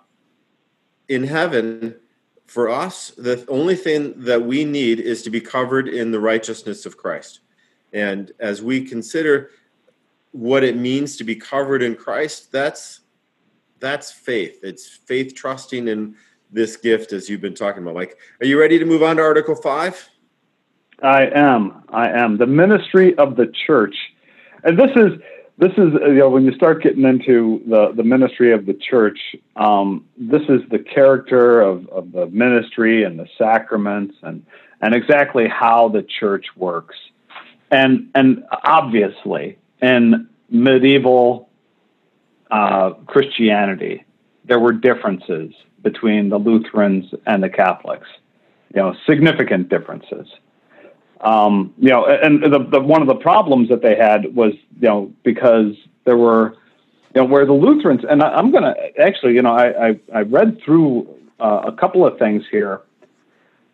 [1.08, 1.96] in heaven,
[2.52, 6.86] for us, the only thing that we need is to be covered in the righteousness
[6.86, 7.40] of Christ.
[7.94, 9.52] And as we consider
[10.34, 13.00] what it means to be covered in Christ, that's
[13.80, 14.60] that's faith.
[14.64, 16.18] It's faith trusting in
[16.52, 17.96] this gift as you've been talking about.
[17.96, 20.10] Mike, are you ready to move on to Article 5?
[21.02, 21.84] I am.
[21.88, 22.38] I am.
[22.38, 23.96] The ministry of the church.
[24.66, 25.14] And this is
[25.62, 29.20] this is you know when you start getting into the the ministry of the church
[29.56, 34.44] um, this is the character of, of the ministry and the sacraments and
[34.82, 36.96] and exactly how the church works.
[37.70, 41.50] And and obviously in medieval
[42.50, 44.04] uh, Christianity
[44.46, 48.08] there were differences between the Lutherans and the Catholics
[48.74, 50.28] you know significant differences
[51.22, 54.88] um, you know, and the, the one of the problems that they had was, you
[54.88, 56.56] know, because there were,
[57.14, 60.00] you know, where the Lutherans, and I, am going to actually, you know, I, I,
[60.14, 61.08] I read through
[61.40, 62.82] uh, a couple of things here,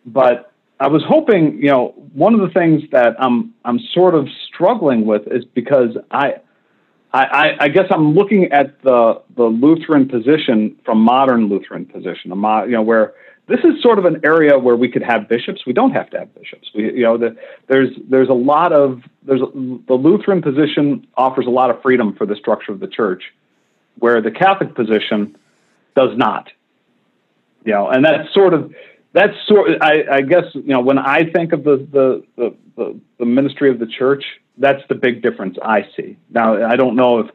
[0.04, 4.28] but I was hoping, you know, one of the things that I'm I'm sort of
[4.52, 6.34] struggling with is because I,
[7.12, 12.70] I, I guess I'm looking at the the Lutheran position from modern Lutheran position, you
[12.72, 13.14] know, where
[13.48, 15.64] this is sort of an area where we could have bishops.
[15.66, 16.70] We don't have to have bishops.
[16.74, 21.50] We, you know, the, there's there's a lot of there's the Lutheran position offers a
[21.50, 23.32] lot of freedom for the structure of the church,
[23.98, 25.36] where the Catholic position
[25.96, 26.50] does not.
[27.64, 28.74] You know, and that's sort of
[29.14, 29.70] that's sort.
[29.80, 33.70] I, I guess you know when I think of the the, the the the ministry
[33.70, 34.24] of the church,
[34.58, 36.18] that's the big difference I see.
[36.28, 37.30] Now I don't know if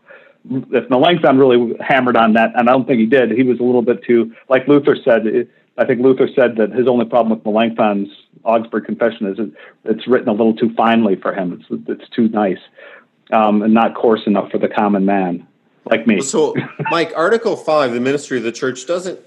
[0.72, 3.32] if Melanchthon really hammered on that, and I don't think he did.
[3.32, 5.26] He was a little bit too, like Luther said.
[5.26, 8.10] It, I think Luther said that his only problem with Melanchthon's
[8.44, 9.40] Augsburg Confession is
[9.86, 11.66] it's written a little too finely for him.
[11.70, 12.60] It's it's too nice
[13.32, 15.48] um, and not coarse enough for the common man
[15.86, 16.22] like me.
[16.22, 16.56] So,
[16.92, 19.20] Mike, Article Five, the ministry of the church, doesn't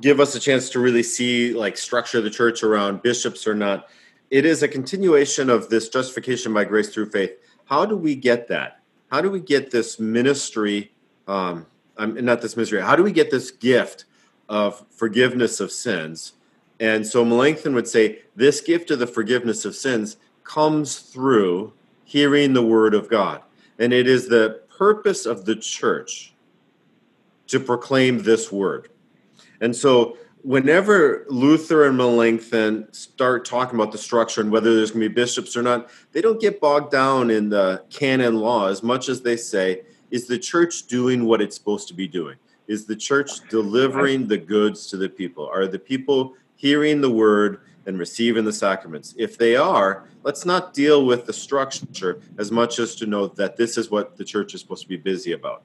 [0.00, 3.88] give us a chance to really see like structure the church around bishops or not.
[4.30, 7.32] It is a continuation of this justification by grace through faith.
[7.64, 8.80] How do we get that?
[9.10, 10.92] How do we get this ministry?
[11.26, 11.66] Um,
[11.98, 12.80] not this ministry.
[12.80, 14.04] How do we get this gift
[14.48, 16.32] of forgiveness of sins?
[16.80, 21.72] And so Melanchthon would say this gift of the forgiveness of sins comes through
[22.04, 23.42] hearing the word of God.
[23.78, 26.32] And it is the purpose of the church
[27.48, 28.90] to proclaim this word.
[29.60, 35.02] And so whenever Luther and Melanchthon start talking about the structure and whether there's going
[35.02, 38.82] to be bishops or not, they don't get bogged down in the canon law as
[38.82, 42.36] much as they say, is the church doing what it's supposed to be doing?
[42.68, 45.48] Is the church delivering the goods to the people?
[45.48, 49.14] Are the people hearing the word and receiving the sacraments?
[49.16, 53.56] If they are, let's not deal with the structure as much as to know that
[53.56, 55.62] this is what the church is supposed to be busy about.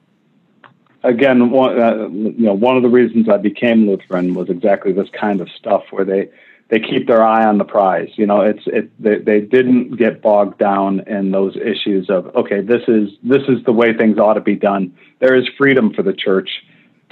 [1.04, 5.10] Again, one, uh, you know, one of the reasons I became Lutheran was exactly this
[5.10, 6.30] kind of stuff where they
[6.70, 8.10] they keep their eye on the prize.
[8.16, 12.62] You know, it's it they, they didn't get bogged down in those issues of okay,
[12.62, 14.96] this is this is the way things ought to be done.
[15.20, 16.50] There is freedom for the church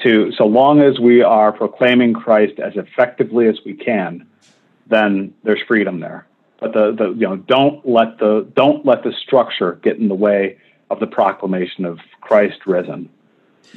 [0.03, 4.27] to so long as we are proclaiming Christ as effectively as we can,
[4.87, 6.27] then there's freedom there.
[6.59, 10.15] But the, the you know don't let the don't let the structure get in the
[10.15, 10.57] way
[10.89, 13.09] of the proclamation of Christ risen.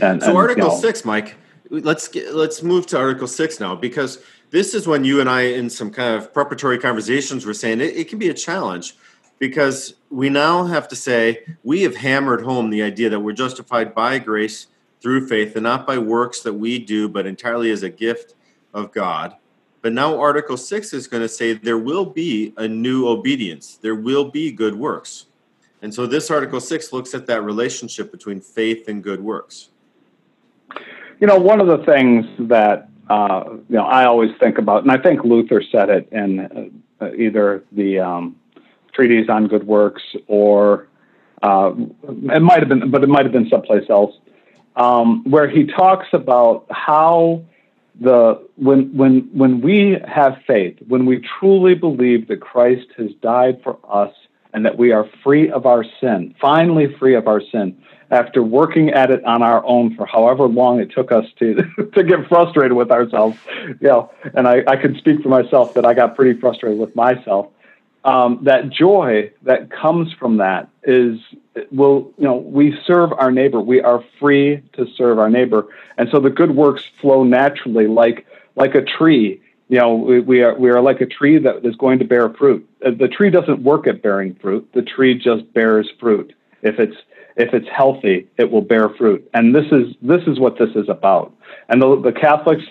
[0.01, 1.37] And, so and, Article you know, six, Mike.
[1.71, 5.43] Let's get, let's move to Article six now because this is when you and I,
[5.43, 8.95] in some kind of preparatory conversations, were saying it, it can be a challenge
[9.39, 13.95] because we now have to say we have hammered home the idea that we're justified
[13.95, 14.67] by grace
[15.05, 18.35] through faith and not by works that we do, but entirely as a gift
[18.73, 19.37] of God.
[19.83, 23.95] But now Article 6 is going to say there will be a new obedience, there
[23.95, 25.27] will be good works.
[25.83, 29.69] And so this Article 6 looks at that relationship between faith and good works.
[31.21, 34.91] You know, one of the things that uh, you know I always think about, and
[34.91, 38.37] I think Luther said it in uh, either the um,
[38.95, 40.89] treatise on good works or
[41.43, 41.75] uh,
[42.09, 44.15] it might have been, but it might have been someplace else,
[44.77, 47.43] um, where he talks about how
[48.01, 53.61] the when when when we have faith, when we truly believe that Christ has died
[53.63, 54.13] for us
[54.53, 57.77] and that we are free of our sin, finally free of our sin,
[58.11, 61.55] after working at it on our own for however long it took us to
[61.95, 65.85] to get frustrated with ourselves, you know, and I, I can speak for myself that
[65.85, 67.49] I got pretty frustrated with myself.
[68.05, 71.19] Um, that joy that comes from that is
[71.71, 73.61] will you know we serve our neighbor.
[73.61, 75.67] We are free to serve our neighbor.
[75.97, 79.41] And so the good works flow naturally like like a tree.
[79.69, 82.29] You know we, we are we are like a tree that is going to bear
[82.31, 82.69] fruit.
[82.85, 84.69] Uh, the tree doesn't work at bearing fruit.
[84.75, 86.35] The tree just bears fruit.
[86.63, 86.97] If it's
[87.37, 89.29] if it's healthy it will bear fruit.
[89.35, 91.35] And this is this is what this is about.
[91.69, 92.65] And the, the catholics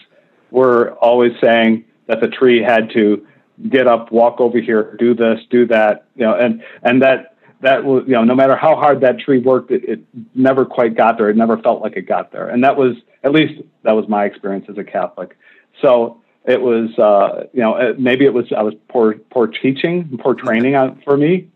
[0.51, 3.25] were always saying that the tree had to
[3.69, 7.32] get up walk over here do this do that you know and and that
[7.63, 9.99] that was, you know, no matter how hard that tree worked, it, it
[10.35, 11.29] never quite got there.
[11.29, 12.49] It never felt like it got there.
[12.49, 15.37] And that was, at least that was my experience as a Catholic.
[15.81, 20.35] So it was, uh, you know, maybe it was, I was poor, poor teaching, poor
[20.35, 21.49] training on, for me,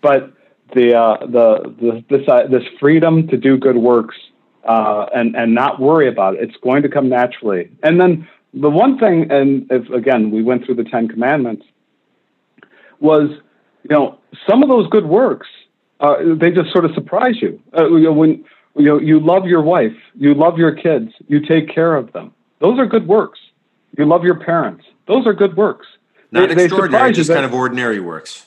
[0.00, 0.32] but
[0.74, 4.16] the, uh, the, the, this, uh, this freedom to do good works,
[4.64, 6.42] uh, and, and not worry about it.
[6.42, 7.70] It's going to come naturally.
[7.82, 11.66] And then the one thing, and if, again, we went through the 10 commandments
[13.00, 13.30] was,
[13.88, 14.18] you know,
[14.48, 15.48] some of those good works,
[16.00, 17.60] uh, they just sort of surprise you.
[17.76, 18.44] Uh, you know, when
[18.76, 22.32] you know you love your wife, you love your kids, you take care of them.
[22.60, 23.40] Those are good works.
[23.98, 24.84] You love your parents.
[25.06, 25.86] Those are good works.
[26.30, 28.46] Not they, extraordinary, they just kind of ordinary works.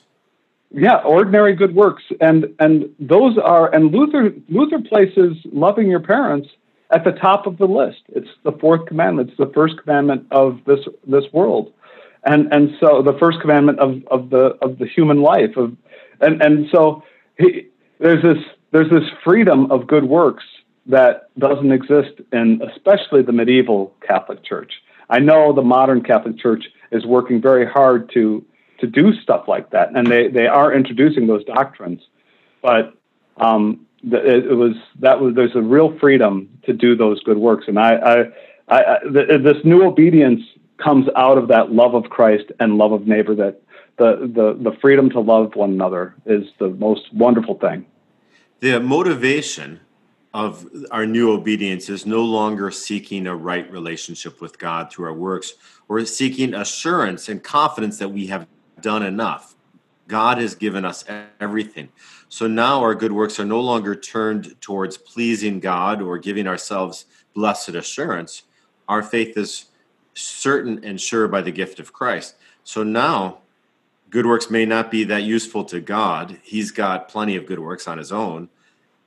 [0.72, 6.48] Yeah, ordinary good works, and and those are and Luther Luther places loving your parents
[6.90, 8.02] at the top of the list.
[8.08, 9.30] It's the fourth commandment.
[9.30, 11.72] It's the first commandment of this this world
[12.26, 15.74] and and so the first commandment of, of the of the human life of
[16.20, 17.02] and and so
[17.38, 17.68] he,
[18.00, 20.44] there's this there's this freedom of good works
[20.86, 24.72] that doesn't exist in especially the medieval Catholic Church.
[25.08, 28.44] I know the modern Catholic Church is working very hard to
[28.80, 32.02] to do stuff like that, and they they are introducing those doctrines,
[32.60, 32.94] but
[33.38, 37.64] um, it, it, was that was there's a real freedom to do those good works,
[37.68, 38.16] and I, I,
[38.68, 40.40] I, I this new obedience
[40.78, 43.34] comes out of that love of Christ and love of neighbor.
[43.34, 43.60] That
[43.98, 47.86] the the the freedom to love one another is the most wonderful thing.
[48.60, 49.80] The motivation
[50.34, 55.14] of our new obedience is no longer seeking a right relationship with God through our
[55.14, 55.54] works
[55.88, 58.46] or seeking assurance and confidence that we have
[58.82, 59.54] done enough.
[60.08, 61.04] God has given us
[61.40, 61.88] everything.
[62.28, 67.06] So now our good works are no longer turned towards pleasing God or giving ourselves
[67.34, 68.42] blessed assurance.
[68.88, 69.66] Our faith is
[70.16, 72.36] certain and sure by the gift of Christ.
[72.64, 73.38] So now
[74.10, 76.38] good works may not be that useful to God.
[76.42, 78.48] He's got plenty of good works on his own.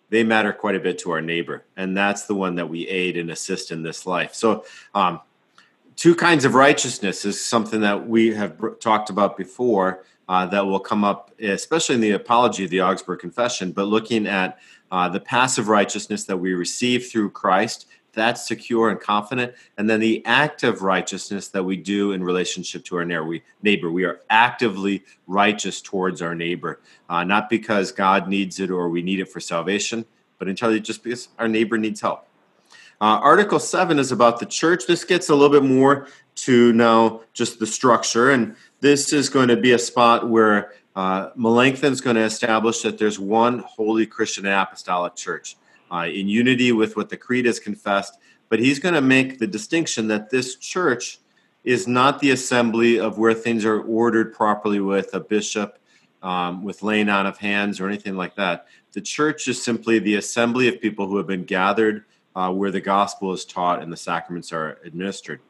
[0.09, 1.65] They matter quite a bit to our neighbor.
[1.77, 4.33] And that's the one that we aid and assist in this life.
[4.33, 5.21] So, um,
[5.95, 10.79] two kinds of righteousness is something that we have talked about before uh, that will
[10.79, 14.59] come up, especially in the apology of the Augsburg Confession, but looking at
[14.91, 19.53] uh, the passive righteousness that we receive through Christ, that's secure and confident.
[19.77, 23.91] And then the act of righteousness that we do in relationship to our neighbor.
[23.91, 29.01] We, are actively righteous towards our neighbor, uh, not because God needs it or we
[29.01, 30.05] need it for salvation,
[30.37, 32.25] but entirely just because our neighbor needs help.
[33.01, 34.85] Uh, Article 7 is about the church.
[34.85, 38.31] This gets a little bit more to now just the structure.
[38.31, 42.81] And this is going to be a spot where uh, Melanchthon is going to establish
[42.81, 45.55] that there's one holy Christian and apostolic church
[45.91, 48.17] uh, in unity with what the creed has confessed.
[48.49, 51.19] But he's going to make the distinction that this church
[51.63, 55.78] is not the assembly of where things are ordered properly with a bishop,
[56.23, 58.67] um, with laying on of hands, or anything like that.
[58.93, 62.82] The church is simply the assembly of people who have been gathered uh, where the
[62.82, 65.41] gospel is taught and the sacraments are administered.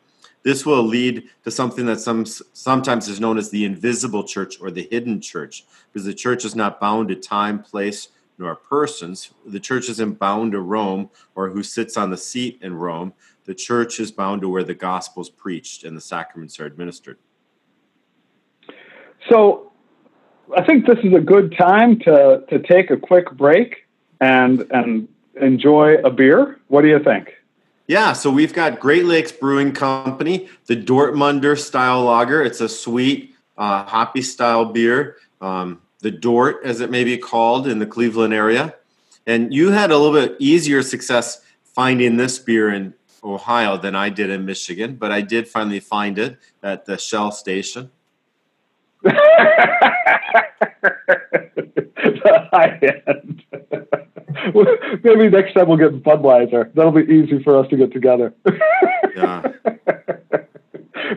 [0.43, 4.71] This will lead to something that some, sometimes is known as the invisible church or
[4.71, 9.31] the hidden church, because the church is not bound to time, place, nor persons.
[9.45, 13.13] The church isn't bound to Rome or who sits on the seat in Rome.
[13.45, 17.17] The church is bound to where the gospel is preached and the sacraments are administered.
[19.29, 19.71] So
[20.55, 23.87] I think this is a good time to, to take a quick break
[24.21, 25.07] and, and
[25.39, 26.59] enjoy a beer.
[26.67, 27.33] What do you think?
[27.87, 32.43] Yeah, so we've got Great Lakes Brewing Company, the Dortmunder style lager.
[32.43, 37.67] It's a sweet, uh, hoppy style beer, um, the Dort, as it may be called
[37.67, 38.75] in the Cleveland area.
[39.27, 44.09] And you had a little bit easier success finding this beer in Ohio than I
[44.09, 47.91] did in Michigan, but I did finally find it at the Shell station.
[52.23, 53.43] the high end.
[55.03, 56.73] Maybe next time we'll get Budweiser.
[56.73, 58.33] That'll be easy for us to get together.
[59.15, 59.43] yeah.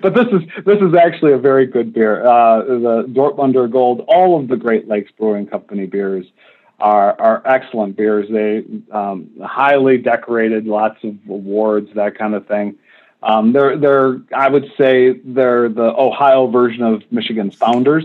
[0.00, 2.24] But this is this is actually a very good beer.
[2.24, 4.04] Uh, the Dortmunder Gold.
[4.08, 6.26] All of the Great Lakes Brewing Company beers
[6.80, 8.28] are are excellent beers.
[8.30, 12.76] They um, highly decorated, lots of awards, that kind of thing.
[13.22, 18.04] Um, they're they're I would say they're the Ohio version of Michigan's Founders.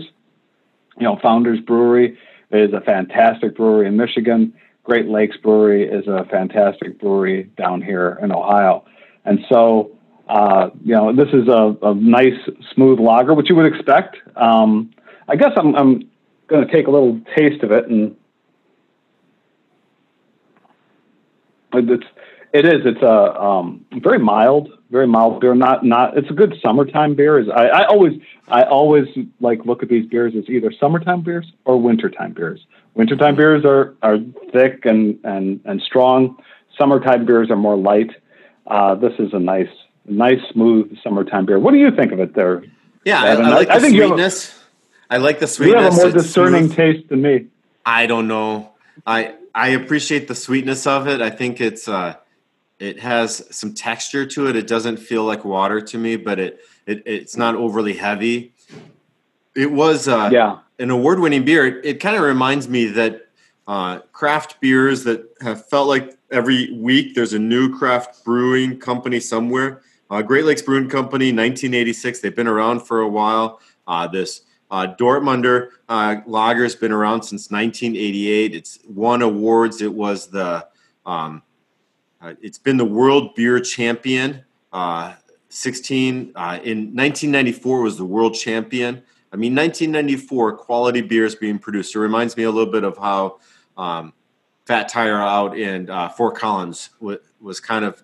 [0.98, 2.18] You know, Founders Brewery
[2.50, 4.54] is a fantastic brewery in Michigan.
[4.84, 8.84] Great Lakes Brewery is a fantastic brewery down here in Ohio.
[9.24, 9.97] And so,
[10.28, 12.38] uh, you know, this is a, a, nice,
[12.74, 14.16] smooth lager, which you would expect.
[14.36, 14.90] Um,
[15.26, 16.10] I guess I'm, I'm
[16.48, 18.14] going to take a little taste of it, and
[21.72, 22.04] it's
[22.52, 22.80] it is.
[22.84, 25.54] It's a um, very mild, very mild beer.
[25.54, 26.16] Not not.
[26.16, 27.38] It's a good summertime beer.
[27.38, 29.06] Is I, I always I always
[29.40, 32.60] like look at these beers as either summertime beers or wintertime beers.
[32.94, 34.18] Wintertime beers are are
[34.52, 36.36] thick and and and strong.
[36.78, 38.10] Summertime beers are more light.
[38.66, 39.68] Uh, this is a nice
[40.08, 41.58] nice smooth summertime beer.
[41.58, 42.64] What do you think of it there?
[43.04, 44.54] Yeah, I, I, like I, the sweetness.
[45.10, 45.78] A, I like the sweetness.
[45.78, 46.76] You have a more discerning smooth.
[46.76, 47.46] taste than me.
[47.86, 48.72] I don't know.
[49.06, 51.20] I I appreciate the sweetness of it.
[51.22, 52.16] I think it's uh,
[52.78, 54.56] it has some texture to it.
[54.56, 58.52] It doesn't feel like water to me, but it, it it's not overly heavy.
[59.56, 60.58] It was uh, yeah.
[60.78, 61.66] an award-winning beer.
[61.66, 63.28] It, it kind of reminds me that
[63.66, 69.18] uh, craft beers that have felt like every week there's a new craft brewing company
[69.18, 69.82] somewhere.
[70.10, 72.20] Uh, Great Lakes Brewing Company, 1986.
[72.20, 73.60] They've been around for a while.
[73.86, 78.54] Uh, this uh, Dortmunder uh, lager has been around since 1988.
[78.54, 79.82] It's won awards.
[79.82, 80.66] It was the
[81.06, 81.42] um,
[82.20, 84.44] uh, it's been the world beer champion.
[84.72, 85.14] Uh,
[85.50, 89.02] 16 uh, in 1994 was the world champion.
[89.32, 91.94] I mean, 1994 quality beers being produced.
[91.94, 93.38] It reminds me a little bit of how
[93.76, 94.12] um,
[94.66, 98.02] Fat Tire out in Fort Collins w- was kind of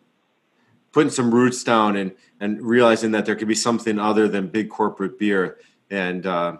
[0.94, 4.70] putting some roots down and and realizing that there could be something other than big
[4.70, 5.58] corporate beer.
[5.90, 6.58] And uh,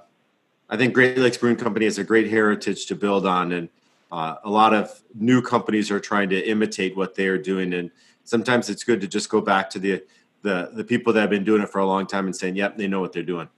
[0.68, 3.52] I think Great Lakes Brewing Company has a great heritage to build on.
[3.52, 3.68] And
[4.10, 7.90] uh, a lot of new companies are trying to imitate what they are doing, and
[8.24, 10.02] sometimes it's good to just go back to the
[10.42, 12.76] the the people that have been doing it for a long time and saying, "Yep,
[12.76, 13.48] they know what they're doing."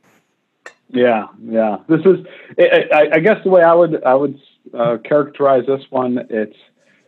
[0.88, 1.78] Yeah, yeah.
[1.88, 2.24] This is,
[2.58, 4.40] I, I guess, the way I would I would
[4.72, 6.26] uh, characterize this one.
[6.30, 6.56] It's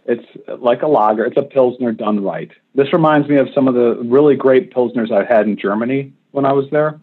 [0.09, 0.25] it's
[0.61, 1.25] like a lager.
[1.27, 2.51] It's a pilsner done right.
[2.75, 6.47] This reminds me of some of the really great pilsners I had in Germany when
[6.47, 6.99] I was there.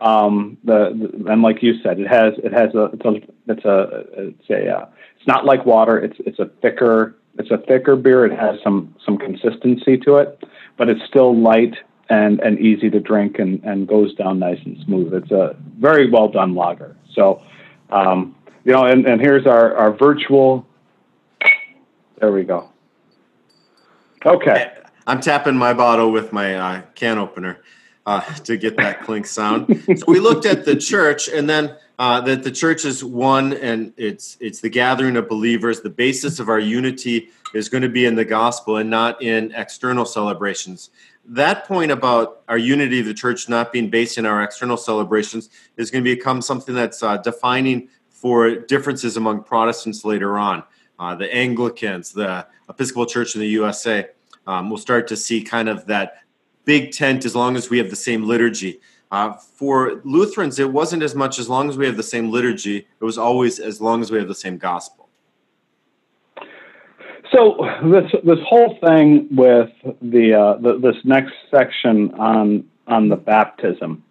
[0.00, 0.90] Um, the,
[1.22, 3.14] the, and like you said, it has it has a it's a
[3.52, 5.98] it's a it's a uh, it's not like water.
[5.98, 8.26] It's it's a thicker it's a thicker beer.
[8.26, 10.42] It has some some consistency to it,
[10.76, 11.76] but it's still light
[12.08, 15.14] and and easy to drink and and goes down nice and smooth.
[15.14, 16.96] It's a very well done lager.
[17.14, 17.42] So,
[17.90, 18.34] um,
[18.64, 20.66] you know, and and here's our our virtual.
[22.20, 22.68] There we go.
[24.24, 24.72] Okay.
[25.06, 27.60] I'm tapping my bottle with my uh, can opener
[28.04, 29.82] uh, to get that clink sound.
[29.96, 33.94] so we looked at the church, and then uh, that the church is one, and
[33.96, 35.80] it's it's the gathering of believers.
[35.80, 39.52] The basis of our unity is going to be in the gospel and not in
[39.54, 40.90] external celebrations.
[41.24, 45.48] That point about our unity of the church not being based in our external celebrations
[45.76, 50.62] is going to become something that's uh, defining for differences among Protestants later on.
[51.00, 54.06] Uh, the Anglicans, the Episcopal Church in the USA,
[54.46, 56.18] um, we'll start to see kind of that
[56.66, 58.80] big tent as long as we have the same liturgy.
[59.10, 62.76] Uh, for Lutherans, it wasn't as much as long as we have the same liturgy,
[62.76, 65.08] it was always as long as we have the same gospel.
[67.34, 69.70] So this this whole thing with
[70.02, 74.02] the, uh, the this next section on on the baptism,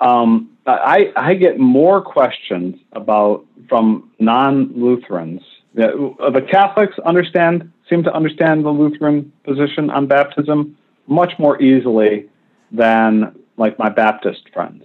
[0.00, 5.42] um, I I get more questions about from non Lutherans.
[5.74, 12.28] The, the Catholics understand seem to understand the Lutheran position on baptism much more easily
[12.70, 14.84] than like my Baptist friends.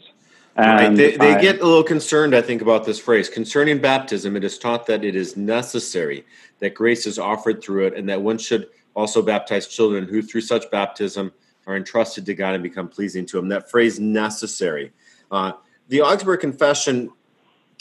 [0.55, 0.95] And right.
[0.95, 3.27] They, they I, get a little concerned, I think, about this phrase.
[3.27, 6.25] Concerning baptism, it is taught that it is necessary,
[6.59, 10.41] that grace is offered through it, and that one should also baptize children who, through
[10.41, 11.31] such baptism,
[11.65, 13.47] are entrusted to God and become pleasing to Him.
[13.49, 14.91] That phrase, necessary.
[15.31, 15.53] Uh,
[15.87, 17.09] the Augsburg Confession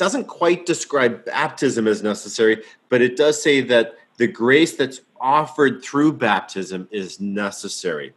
[0.02, 5.80] doesn't quite describe baptism as necessary, but it does say that the grace that's offered
[5.80, 8.12] through baptism is necessary.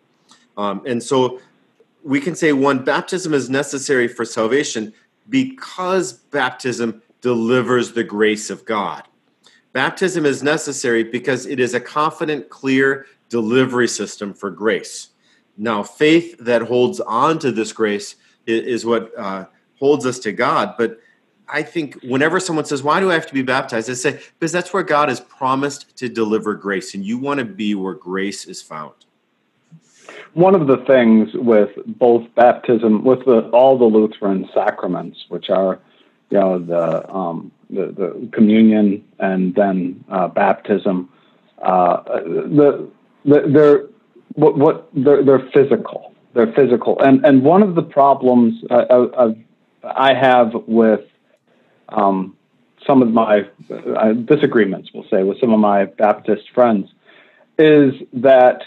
[0.58, 1.40] Um, and so
[2.04, 4.96] we can say one, baptism is necessary for salvation
[5.30, 9.04] because baptism delivers the grace of God.
[9.72, 15.10] Baptism is necessary because it is a confident, clear delivery system for grace.
[15.56, 18.16] Now, faith that holds on to this grace
[18.48, 19.46] is, what uh,
[19.78, 20.74] holds us to God.
[20.80, 21.00] But
[21.48, 23.90] I think whenever someone says, Why do I have to be baptized?
[23.90, 27.46] I say, Because that's where God has promised to deliver grace, and you want to
[27.46, 28.94] be where grace is found.
[30.34, 35.80] One of the things with both baptism, with the, all the Lutheran sacraments, which are,
[36.30, 41.10] you know, the um, the, the, communion and then uh, baptism,
[41.64, 42.90] uh, the,
[43.26, 43.86] the they're
[44.34, 46.14] what, what they're, they're physical.
[46.34, 49.30] They're physical, and and one of the problems uh,
[49.84, 51.02] I have with
[51.90, 52.36] um,
[52.86, 56.90] some of my uh, disagreements, we'll say, with some of my Baptist friends,
[57.58, 58.64] is that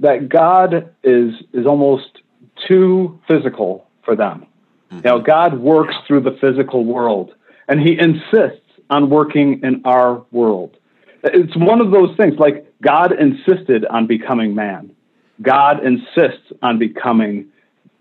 [0.00, 2.22] that God is is almost
[2.68, 4.46] too physical for them.
[4.90, 4.96] Mm-hmm.
[4.96, 7.34] You know, God works through the physical world,
[7.68, 10.76] and He insists on working in our world.
[11.22, 12.34] It's one of those things.
[12.38, 14.94] Like God insisted on becoming man.
[15.42, 17.48] God insists on becoming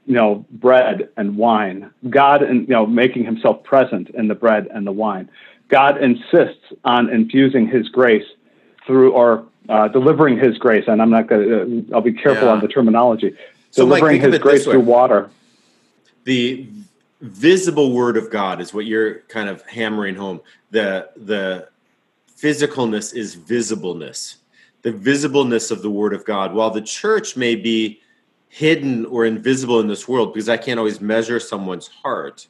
[0.09, 1.91] you know, bread and wine.
[2.09, 5.29] God, and you know, making Himself present in the bread and the wine.
[5.67, 8.25] God insists on infusing His grace
[8.87, 10.85] through or uh, delivering His grace.
[10.87, 11.85] And I'm not going to.
[11.91, 12.53] Uh, I'll be careful yeah.
[12.53, 13.35] on the terminology.
[13.69, 15.29] So delivering Mike, His grace through water.
[16.23, 16.67] The
[17.21, 20.41] visible Word of God is what you're kind of hammering home.
[20.71, 21.69] The the
[22.35, 24.37] physicalness is visibleness.
[24.81, 26.55] The visibleness of the Word of God.
[26.55, 28.01] While the church may be
[28.49, 32.47] hidden or invisible in this world because I can't always measure someone's heart.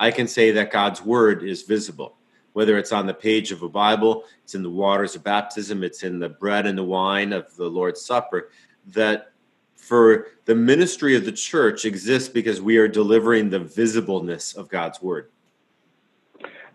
[0.00, 2.16] I can say that God's word is visible,
[2.52, 6.04] whether it's on the page of a Bible, it's in the waters of baptism, it's
[6.04, 8.50] in the bread and the wine of the Lord's Supper,
[8.86, 9.32] that
[9.74, 15.02] for the ministry of the church exists because we are delivering the visibleness of God's
[15.02, 15.30] word.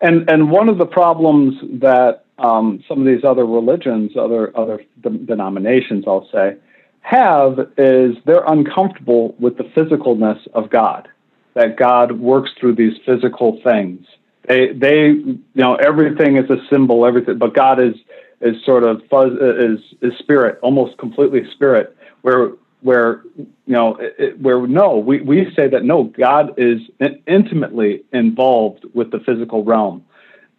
[0.01, 4.83] And and one of the problems that um, some of these other religions, other other
[5.01, 6.57] denominations, I'll say,
[7.01, 11.09] have is they're uncomfortable with the physicalness of God,
[11.53, 14.05] that God works through these physical things.
[14.47, 17.95] They, they, you know, everything is a symbol, everything, but God is
[18.39, 21.95] is sort of fuzz, is is spirit, almost completely spirit.
[22.21, 26.81] Where where you know it, where no, we we say that no, God is
[27.27, 30.05] intimately involved with the physical realm,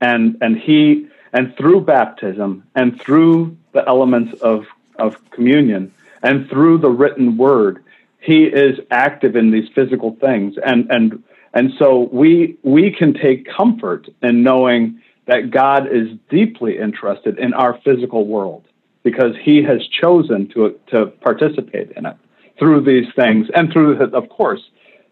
[0.00, 4.66] and and he and through baptism and through the elements of,
[4.98, 7.84] of communion and through the written word,
[8.20, 10.54] he is active in these physical things.
[10.64, 11.22] And, and,
[11.54, 17.52] and so we, we can take comfort in knowing that God is deeply interested in
[17.54, 18.64] our physical world
[19.02, 22.16] because he has chosen to, to participate in it
[22.58, 24.60] through these things and through, of course,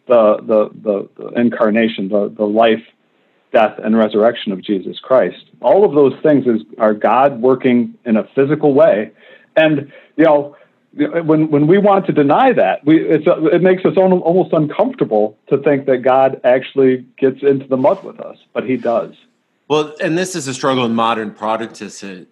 [0.07, 2.83] the, the, the, the incarnation, the, the life,
[3.53, 5.45] death, and resurrection of Jesus Christ.
[5.61, 9.11] All of those things is, are God working in a physical way.
[9.57, 10.57] And, you know,
[10.93, 15.87] when when we want to deny that, we it makes us almost uncomfortable to think
[15.87, 19.15] that God actually gets into the mud with us, but He does.
[19.69, 22.27] Well, and this is a struggle in modern Protestantism.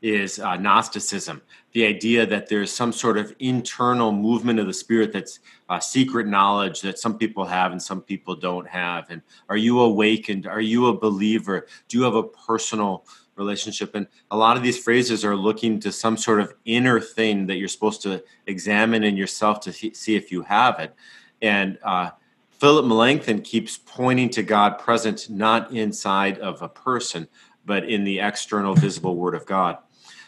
[0.00, 1.40] Is uh, Gnosticism,
[1.72, 5.38] the idea that there's some sort of internal movement of the spirit that's
[5.70, 9.08] uh, secret knowledge that some people have and some people don't have.
[9.08, 10.46] And are you awakened?
[10.46, 11.66] Are you a believer?
[11.88, 13.94] Do you have a personal relationship.
[13.94, 17.56] And a lot of these phrases are looking to some sort of inner thing that
[17.56, 20.94] you're supposed to examine in yourself to see if you have it.
[21.42, 22.10] And uh,
[22.58, 27.28] Philip Melanchthon keeps pointing to God present not inside of a person,
[27.66, 29.78] but in the external visible Word of God.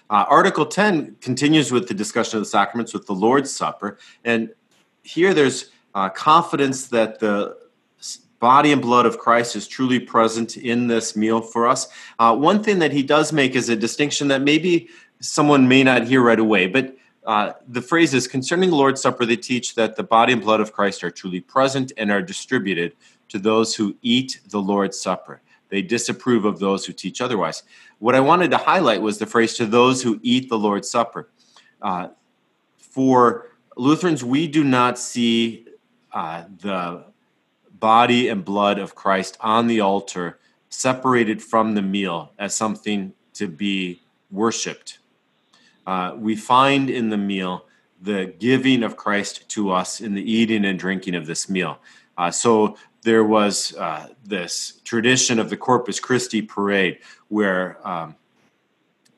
[0.09, 3.98] Uh, Article 10 continues with the discussion of the sacraments with the Lord's Supper.
[4.24, 4.50] And
[5.02, 7.57] here there's uh, confidence that the
[8.39, 11.89] body and blood of Christ is truly present in this meal for us.
[12.18, 14.89] Uh, one thing that he does make is a distinction that maybe
[15.20, 19.26] someone may not hear right away, but uh, the phrase is concerning the Lord's Supper,
[19.26, 22.95] they teach that the body and blood of Christ are truly present and are distributed
[23.28, 25.43] to those who eat the Lord's Supper.
[25.68, 27.64] They disapprove of those who teach otherwise.
[27.99, 31.28] What I wanted to highlight was the phrase to those who eat the Lord's Supper.
[31.82, 32.09] Uh,
[32.76, 35.66] for Lutherans, we do not see
[36.12, 37.07] uh, the
[37.79, 43.49] body and blood of Christ on the altar, separated from the meal as something to
[43.49, 44.01] be
[44.31, 44.99] worshiped.
[45.87, 47.64] Uh, we find in the meal
[48.01, 51.79] the giving of Christ to us in the eating and drinking of this meal.
[52.18, 56.99] Uh, so there was uh, this tradition of the Corpus Christi parade
[57.29, 58.16] where um,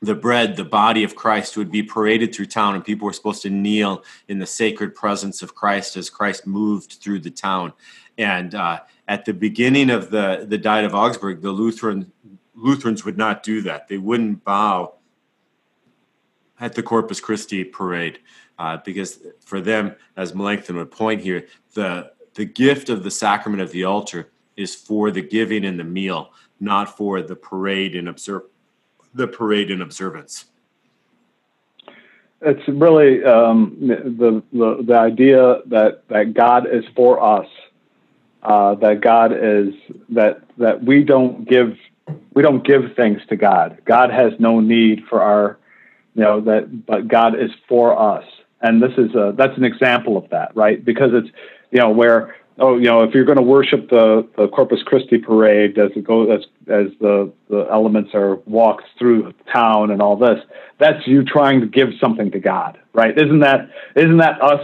[0.00, 3.42] the bread, the body of Christ, would be paraded through town, and people were supposed
[3.42, 7.72] to kneel in the sacred presence of Christ as Christ moved through the town.
[8.18, 12.12] And uh, at the beginning of the, the Diet of Augsburg, the Lutheran,
[12.54, 13.88] Lutherans would not do that.
[13.88, 14.94] They wouldn't bow
[16.60, 18.18] at the Corpus Christi parade
[18.58, 23.62] uh, because for them, as Melanchthon would point here, the, the gift of the sacrament
[23.62, 28.08] of the altar is for the giving and the meal, not for the parade and
[28.08, 28.42] observe
[29.14, 30.46] the parade and observance.
[32.40, 37.48] It's really um, the, the the idea that that God is for us
[38.42, 39.74] uh, that God is
[40.10, 41.76] that that we don't give
[42.34, 43.78] we don't give things to God.
[43.84, 45.58] God has no need for our
[46.14, 48.24] you know that but God is for us.
[48.60, 50.84] And this is a that's an example of that, right?
[50.84, 51.28] Because it's
[51.70, 55.18] you know where oh you know if you're going to worship the, the Corpus Christi
[55.18, 60.16] parade as it goes as as the the elements are walked through town and all
[60.16, 60.38] this,
[60.78, 63.16] that's you trying to give something to God, right?
[63.16, 64.60] Isn't that isn't that us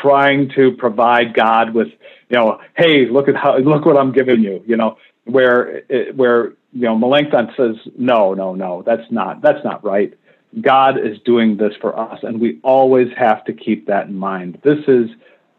[0.00, 1.88] trying to provide God with,
[2.28, 5.82] you know, hey, look at how look what I'm giving you, you know, where
[6.14, 10.14] where you know Melanchthon says, no, no, no, that's not that's not right.
[10.60, 14.60] God is doing this for us, and we always have to keep that in mind.
[14.62, 15.10] This is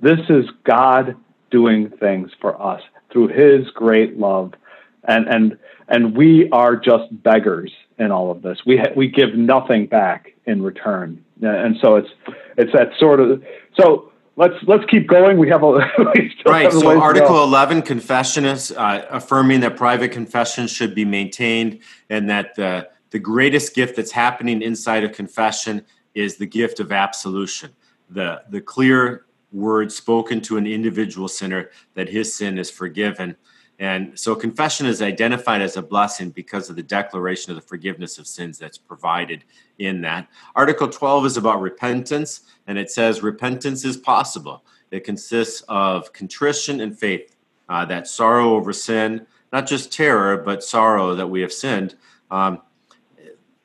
[0.02, 1.16] this is God
[1.52, 4.54] doing things for us through His great love,
[5.04, 5.58] and and
[5.88, 8.60] and we are just beggars in all of this.
[8.66, 12.10] We ha- we give nothing back in return, and so it's
[12.58, 13.44] it's that sort of
[13.80, 15.38] so let's let's keep going.
[15.38, 15.72] We have a
[16.16, 16.72] we right.
[16.72, 21.80] so Article eleven, confession is uh, affirming that private confession should be maintained,
[22.10, 26.92] and that the the greatest gift that's happening inside of confession is the gift of
[26.92, 27.72] absolution.
[28.10, 33.38] The the clear word spoken to an individual sinner that his sin is forgiven.
[33.80, 38.18] And so confession is identified as a blessing because of the declaration of the forgiveness
[38.18, 39.44] of sins that's provided
[39.80, 40.28] in that.
[40.56, 44.64] Article 12 is about repentance, and it says repentance is possible.
[44.92, 47.36] It consists of contrition and faith,
[47.68, 51.96] uh, that sorrow over sin, not just terror, but sorrow that we have sinned.
[52.32, 52.62] Um,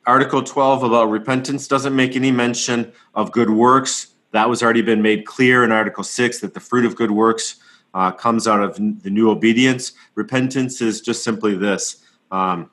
[0.07, 4.09] Article 12 about repentance doesn't make any mention of good works.
[4.33, 7.57] That was already been made clear in Article 6 that the fruit of good works
[7.95, 9.93] uh, comes out of the new obedience.
[10.15, 12.71] Repentance is just simply this um,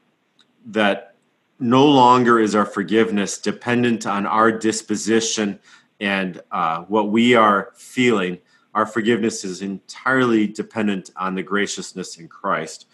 [0.65, 1.15] that
[1.59, 5.59] no longer is our forgiveness dependent on our disposition
[5.99, 8.37] and uh, what we are feeling.
[8.75, 12.85] Our forgiveness is entirely dependent on the graciousness in Christ.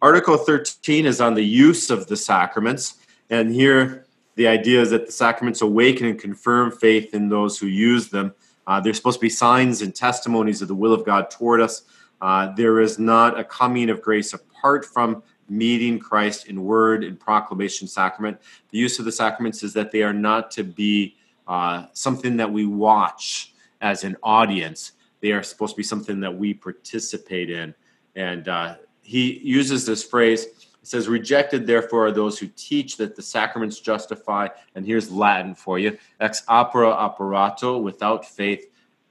[0.00, 2.96] Article 13 is on the use of the sacraments.
[3.30, 4.06] And here,
[4.36, 8.34] the idea is that the sacraments awaken and confirm faith in those who use them.
[8.66, 11.82] Uh, they're supposed to be signs and testimonies of the will of God toward us.
[12.20, 17.18] Uh, there is not a coming of grace apart from meeting Christ in word and
[17.18, 18.38] proclamation sacrament.
[18.70, 21.16] The use of the sacraments is that they are not to be
[21.48, 24.92] uh, something that we watch as an audience.
[25.20, 27.74] They are supposed to be something that we participate in.
[28.14, 30.46] And uh, he uses this phrase.
[30.82, 35.54] It says, Rejected, therefore, are those who teach that the sacraments justify, and here's Latin
[35.54, 38.66] for you ex opere operato, without faith.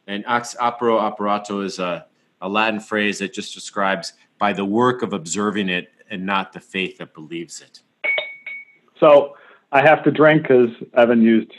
[0.07, 2.05] And ex opere operato is a,
[2.41, 6.59] a Latin phrase that just describes by the work of observing it and not the
[6.59, 7.79] faith that believes it.
[8.99, 9.37] So
[9.71, 11.53] I have to drink because I haven't used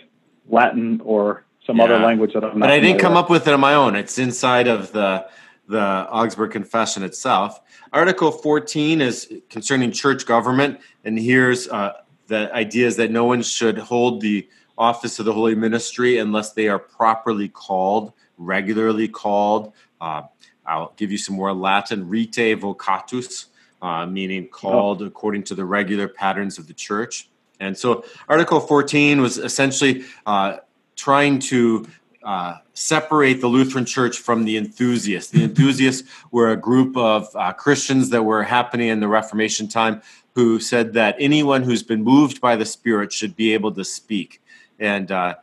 [0.49, 1.85] Latin or some yeah.
[1.85, 2.55] other language that I'm not.
[2.57, 2.61] Know.
[2.61, 3.25] But I didn't come with.
[3.25, 3.97] up with it on my own.
[3.97, 5.27] It's inside of the
[5.73, 7.61] the Augsburg Confession itself.
[7.93, 11.95] Article 14 is concerning church government, and here's uh,
[12.29, 14.47] the idea is that no one should hold the
[14.77, 19.73] office of the holy ministry unless they are properly called, regularly called.
[20.01, 20.23] Uh,
[20.67, 23.47] I'll give you some more Latin: rite vocatus,
[23.81, 25.07] uh, meaning called oh.
[25.07, 27.31] according to the regular patterns of the church.
[27.61, 30.59] And so, Article 14 was essentially uh,
[30.97, 31.87] trying to
[32.25, 35.31] uh, separate the Lutheran Church from the enthusiasts.
[35.31, 40.03] The enthusiasts were a group of uh, Christians that were happening in the Reformation time
[40.35, 44.41] who said that anyone who's been moved by the Spirit should be able to speak.
[44.79, 45.35] And uh,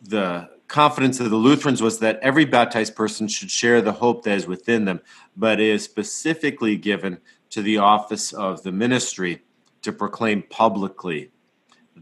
[0.00, 4.36] the confidence of the Lutherans was that every baptized person should share the hope that
[4.36, 5.00] is within them,
[5.36, 7.18] but is specifically given
[7.50, 9.42] to the office of the ministry
[9.82, 11.31] to proclaim publicly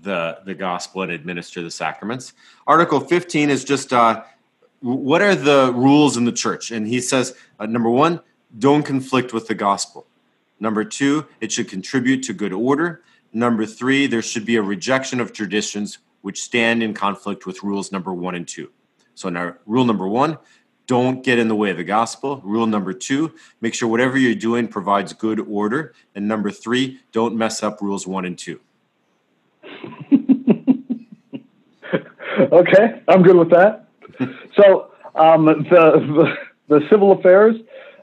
[0.03, 2.32] the, the gospel and administer the sacraments.
[2.66, 4.22] Article 15 is just uh,
[4.80, 6.70] what are the rules in the church?
[6.70, 8.20] And he says, uh, number one,
[8.59, 10.07] don't conflict with the gospel.
[10.59, 13.03] Number two, it should contribute to good order.
[13.32, 17.92] Number three, there should be a rejection of traditions which stand in conflict with rules
[17.92, 18.70] number one and two.
[19.14, 20.38] So, now, rule number one,
[20.86, 22.40] don't get in the way of the gospel.
[22.42, 25.94] Rule number two, make sure whatever you're doing provides good order.
[26.14, 28.61] And number three, don't mess up rules one and two.
[32.53, 33.86] okay, I'm good with that.
[34.57, 36.34] so, um, the,
[36.68, 37.57] the, the civil affairs,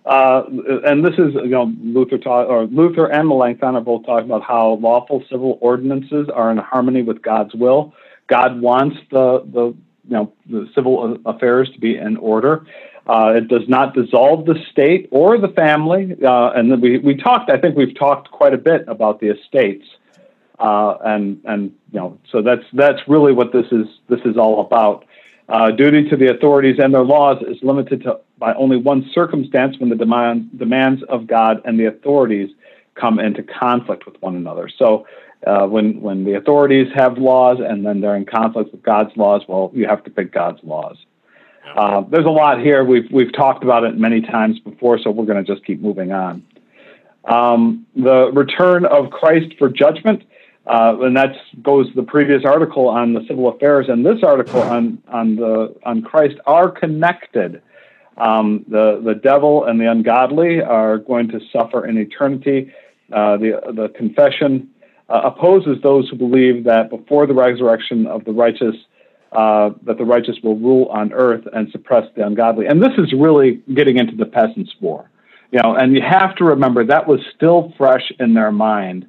[0.06, 0.44] uh,
[0.86, 4.44] and this is you know Luther talk, or Luther and Melanchthon are both talking about
[4.44, 7.94] how lawful civil ordinances are in harmony with God's will.
[8.28, 9.76] God wants the the
[10.08, 12.66] you know the civil affairs to be in order.
[13.08, 16.16] Uh, it does not dissolve the state or the family.
[16.24, 17.50] Uh, and we we talked.
[17.50, 19.86] I think we've talked quite a bit about the estates.
[20.60, 24.62] Uh, and and you know so that's that's really what this is this is all
[24.62, 25.06] about.
[25.50, 29.80] Uh, duty to the authorities and their laws is limited to by only one circumstance
[29.80, 32.50] when the demand, demands of God and the authorities
[32.96, 34.70] come into conflict with one another.
[34.78, 35.08] So
[35.46, 39.44] uh, when when the authorities have laws and then they're in conflict with God's laws,
[39.48, 40.98] well, you have to pick God's laws.
[41.76, 42.84] Uh, there's a lot here.
[42.84, 46.12] We've we've talked about it many times before, so we're going to just keep moving
[46.12, 46.46] on.
[47.26, 50.24] Um, the return of Christ for judgment,
[50.68, 55.02] uh, and that goes the previous article on the civil affairs, and this article on
[55.08, 57.62] on the on Christ are connected.
[58.18, 62.74] Um, the the devil and the ungodly are going to suffer in eternity.
[63.14, 64.70] Uh, the the confession
[65.10, 68.76] uh, opposes those who believe that before the resurrection of the righteous,
[69.32, 72.66] uh, that the righteous will rule on earth and suppress the ungodly.
[72.66, 75.10] And this is really getting into the peasants' war,
[75.54, 75.76] you know.
[75.76, 79.06] And you have to remember that was still fresh in their mind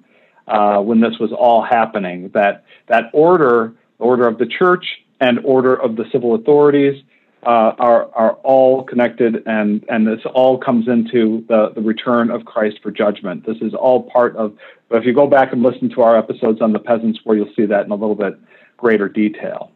[0.49, 2.30] uh, when this was all happening.
[2.34, 4.86] That that order, order of the church,
[5.20, 7.03] and order of the civil authorities
[7.44, 12.44] uh, are are all connected, and and this all comes into the the return of
[12.44, 13.46] Christ for judgment.
[13.46, 14.57] This is all part of.
[14.88, 17.53] But if you go back and listen to our episodes on the peasants, where you'll
[17.55, 18.38] see that in a little bit
[18.76, 19.70] greater detail.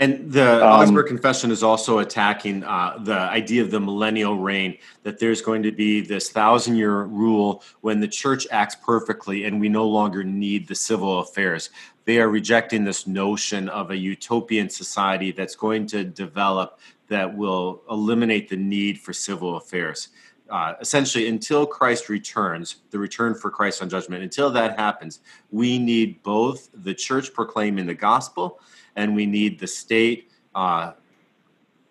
[0.00, 4.78] And the um, Augsburg Confession is also attacking uh, the idea of the millennial reign,
[5.02, 9.60] that there's going to be this thousand year rule when the church acts perfectly and
[9.60, 11.68] we no longer need the civil affairs.
[12.06, 17.82] They are rejecting this notion of a utopian society that's going to develop that will
[17.90, 20.08] eliminate the need for civil affairs.
[20.50, 25.20] Uh, essentially, until Christ returns, the return for Christ on judgment, until that happens,
[25.52, 28.58] we need both the church proclaiming the gospel
[28.96, 30.92] and we need the state uh,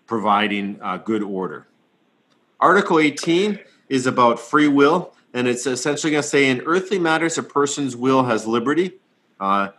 [0.05, 1.67] providing uh, good order.
[2.59, 7.37] Article 18 is about free will, and it's essentially going to say in earthly matters,
[7.37, 8.99] a person's will has liberty.
[9.39, 9.69] Uh,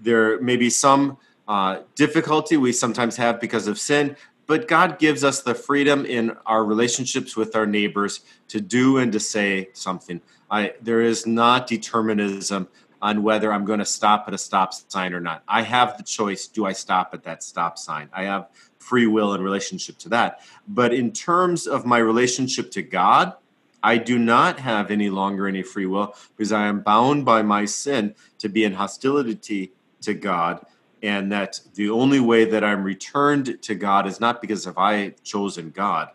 [0.00, 1.18] there may be some
[1.48, 4.16] uh, difficulty we sometimes have because of sin,
[4.46, 9.12] but God gives us the freedom in our relationships with our neighbors to do and
[9.12, 10.20] to say something.
[10.50, 12.68] I, there is not determinism
[13.00, 15.42] on whether I'm going to stop at a stop sign or not.
[15.48, 18.08] I have the choice do I stop at that stop sign?
[18.12, 20.40] I have free will in relationship to that.
[20.68, 23.34] But in terms of my relationship to God,
[23.82, 27.64] I do not have any longer any free will because I am bound by my
[27.64, 29.72] sin to be in hostility
[30.02, 30.64] to God.
[31.02, 35.10] And that the only way that I'm returned to God is not because of I
[35.24, 36.10] chosen God,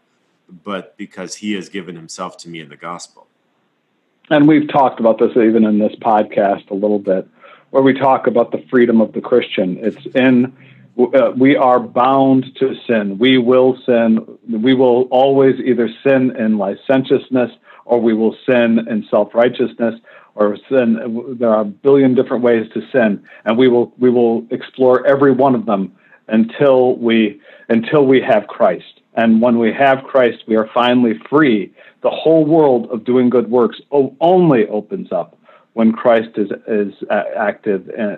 [0.64, 3.28] but because He has given Himself to me in the gospel.
[4.30, 7.28] And we've talked about this even in this podcast a little bit,
[7.72, 9.78] where we talk about the freedom of the Christian.
[9.82, 10.56] It's in
[11.00, 13.20] uh, we are bound to sin.
[13.20, 14.26] We will sin.
[14.50, 17.52] We will always either sin in licentiousness
[17.86, 20.00] or we will sin in self righteousness
[20.38, 21.36] or sin.
[21.40, 25.32] There are a billion different ways to sin, and we will we will explore every
[25.32, 25.96] one of them
[26.28, 29.02] until we until we have Christ.
[29.16, 31.74] And when we have Christ, we are finally free.
[32.04, 33.82] The whole world of doing good works
[34.22, 35.38] only opens up
[35.74, 36.94] when Christ is is
[37.36, 38.18] active in,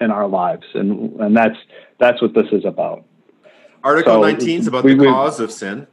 [0.00, 1.58] in our lives, and and that's
[1.98, 3.04] that's what this is about.
[3.82, 5.86] Article so 19 is about we, the cause of sin,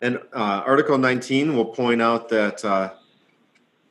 [0.00, 2.90] and uh, Article 19 will point out that uh,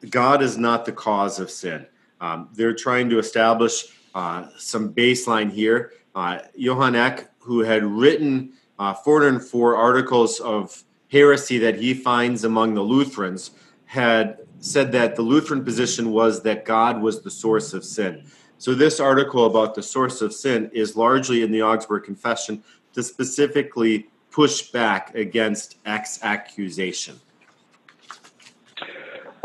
[0.10, 1.86] God is not the cause of sin.
[2.20, 3.86] Um, they're trying to establish
[4.16, 5.94] uh, some baseline here.
[6.16, 12.74] Uh, Johann Eck, who had written uh, 404 articles of heresy that he finds among
[12.74, 13.52] the Lutherans,
[13.86, 18.26] had said that the Lutheran position was that God was the source of sin.
[18.58, 23.04] So, this article about the source of sin is largely in the Augsburg Confession to
[23.04, 27.20] specifically push back against Eck's accusation.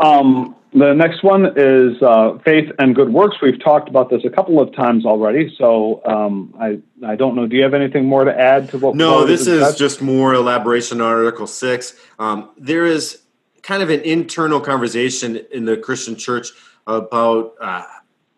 [0.03, 3.37] Um, the next one is uh, faith and good works.
[3.43, 7.47] We've talked about this a couple of times already, so um, I I don't know.
[7.47, 8.97] Do you have anything more to add to what?
[8.97, 11.95] No, this is just more elaboration on Article Six.
[12.19, 13.23] Um, there is
[13.63, 16.49] kind of an internal conversation in the Christian church
[16.87, 17.85] about uh,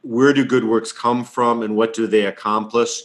[0.03, 3.01] where do good works come from and what do they accomplish,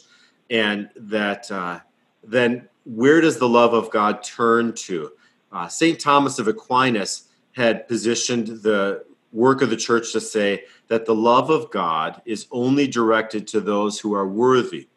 [0.50, 1.80] and that uh,
[2.24, 5.12] then where does the love of God turn to?
[5.52, 6.00] Uh, St.
[6.00, 7.29] Thomas of Aquinas
[7.60, 12.48] had positioned the work of the church to say that the love of God is
[12.52, 14.88] only directed to those who are worthy.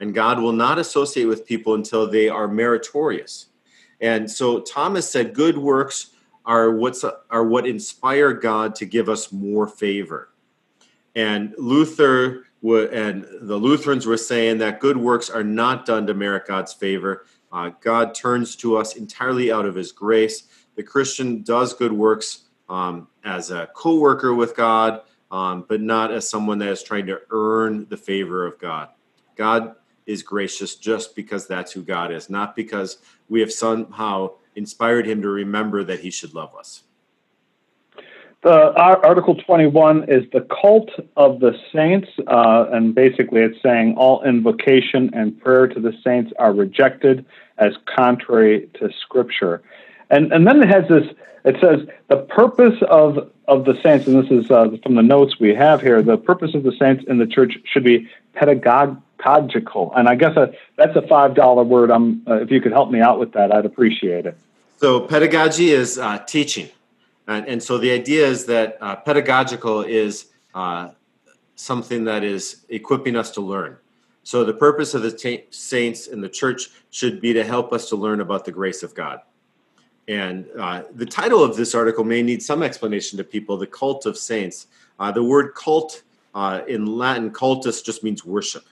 [0.00, 3.46] And God will not associate with people until they are meritorious.
[4.00, 6.10] And so Thomas said, Good works
[6.44, 10.30] are what's are what inspire God to give us more favor.
[11.14, 16.46] And Luther and the Lutherans were saying that good works are not done to merit
[16.46, 17.26] God's favor.
[17.52, 20.44] Uh, God turns to us entirely out of His grace.
[20.78, 26.28] The Christian does good works um, as a co-worker with God, um, but not as
[26.28, 28.90] someone that is trying to earn the favor of God.
[29.34, 29.74] God
[30.06, 32.98] is gracious just because that's who God is, not because
[33.28, 36.84] we have somehow inspired him to remember that he should love us.
[38.44, 44.22] The Article 21 is the cult of the saints, uh, and basically it's saying all
[44.22, 47.26] invocation and prayer to the saints are rejected
[47.58, 49.60] as contrary to Scripture.
[50.10, 51.04] And, and then it has this,
[51.44, 55.38] it says, the purpose of, of the saints, and this is uh, from the notes
[55.38, 59.92] we have here, the purpose of the saints in the church should be pedagogical.
[59.94, 61.90] And I guess a, that's a $5 word.
[61.90, 64.36] I'm, uh, if you could help me out with that, I'd appreciate it.
[64.78, 66.68] So pedagogy is uh, teaching,
[67.26, 70.90] and, and, so the idea is that uh, pedagogical is uh,
[71.56, 73.76] something that is equipping us to learn.
[74.22, 77.88] So the purpose of the t- saints in the church should be to help us
[77.88, 79.20] to learn about the grace of God.
[80.08, 83.58] And uh, the title of this article may need some explanation to people.
[83.58, 84.66] The cult of saints.
[84.98, 86.02] Uh, the word cult
[86.34, 88.64] uh, in Latin, cultus just means worship,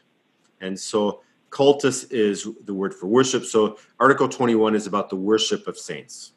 [0.60, 1.20] and so
[1.50, 3.44] cultus is the word for worship.
[3.44, 6.32] So Article 21 is about the worship of saints.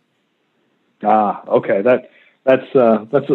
[1.03, 1.81] Ah, okay.
[1.81, 2.11] That
[2.43, 3.27] that's uh, that's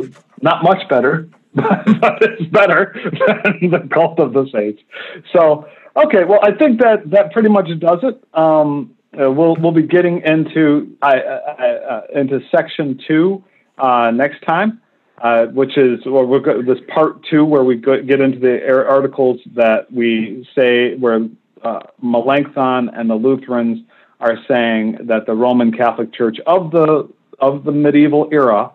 [0.42, 4.82] not much better, but it's better than the cult of the saints.
[5.32, 8.22] So okay, well, I think that that pretty much does it.
[8.34, 13.42] Um, uh, we'll we'll be getting into uh, uh, into section two
[13.78, 14.80] uh, next time,
[15.18, 18.58] uh, which is well, we're go- this part two where we go- get into the
[18.88, 21.28] articles that we say where
[21.62, 23.80] uh, Melanchthon and the Lutherans
[24.20, 27.08] are saying that the Roman Catholic Church of the
[27.38, 28.70] of the medieval era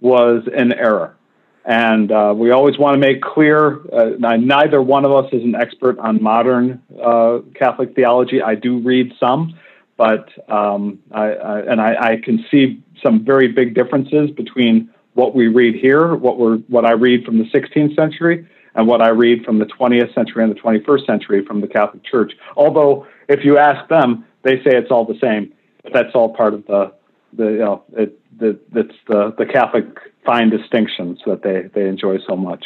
[0.00, 1.16] was in error.
[1.64, 5.54] And uh, we always want to make clear uh, neither one of us is an
[5.54, 8.42] expert on modern uh, Catholic theology.
[8.42, 9.56] I do read some,
[10.02, 15.32] but um, I, I, and I, I, can see some very big differences between what
[15.32, 18.44] we read here, what we're what I read from the 16th century,
[18.74, 22.04] and what I read from the 20th century and the 21st century from the Catholic
[22.04, 22.32] Church.
[22.56, 26.54] Although, if you ask them, they say it's all the same, but that's all part
[26.54, 26.92] of the
[27.32, 29.86] the you know it the it's the the Catholic
[30.26, 32.64] fine distinctions that they they enjoy so much.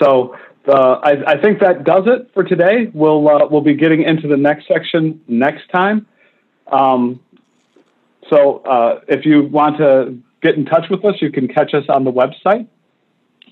[0.00, 0.34] So
[0.66, 2.90] uh, I, I, think that does it for today.
[2.94, 6.06] We'll uh, we'll be getting into the next section next time.
[6.70, 7.20] Um,
[8.30, 11.84] so uh, if you want to get in touch with us, you can catch us
[11.88, 12.66] on the website,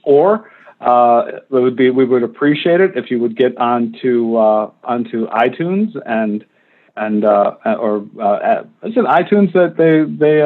[0.02, 0.50] or
[0.80, 5.28] uh, it would be we would appreciate it if you would get onto uh, onto
[5.28, 6.44] iTunes and
[6.96, 7.98] and uh, or
[8.82, 10.38] is it iTunes that they they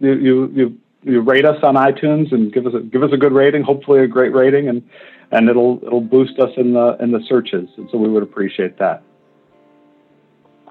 [0.00, 3.32] you you you rate us on iTunes and give us a, give us a good
[3.32, 4.82] rating, hopefully a great rating, and
[5.30, 8.78] and it'll it'll boost us in the in the searches, and so we would appreciate
[8.78, 9.02] that.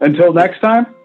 [0.01, 0.95] Until next time.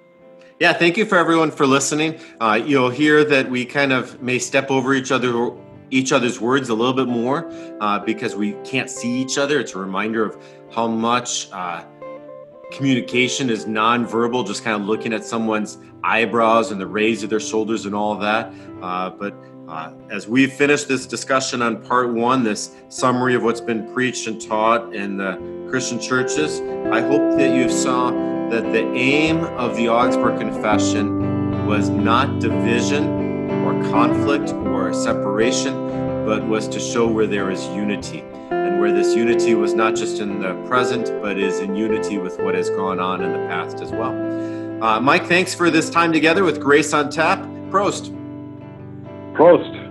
[0.60, 2.20] Yeah, thank you for everyone for listening.
[2.40, 5.50] Uh, you'll hear that we kind of may step over each other
[5.90, 7.50] each other's words a little bit more
[7.80, 9.60] uh, because we can't see each other.
[9.60, 10.36] It's a reminder of
[10.72, 11.84] how much uh,
[12.72, 17.40] communication is nonverbal, just kind of looking at someone's eyebrows and the raise of their
[17.40, 18.52] shoulders and all that.
[18.80, 19.34] Uh, but
[19.68, 24.26] uh, as we finish this discussion on part one, this summary of what's been preached
[24.26, 26.60] and taught in the Christian churches,
[26.92, 28.10] I hope that you saw
[28.50, 35.74] that the aim of the Augsburg Confession was not division or conflict or separation,
[36.26, 38.20] but was to show where there is unity
[38.50, 42.38] and where this unity was not just in the present, but is in unity with
[42.40, 44.12] what has gone on in the past as well.
[44.82, 47.38] Uh, Mike, thanks for this time together with Grace on Tap.
[47.70, 48.10] Prost.
[49.34, 49.83] Prost.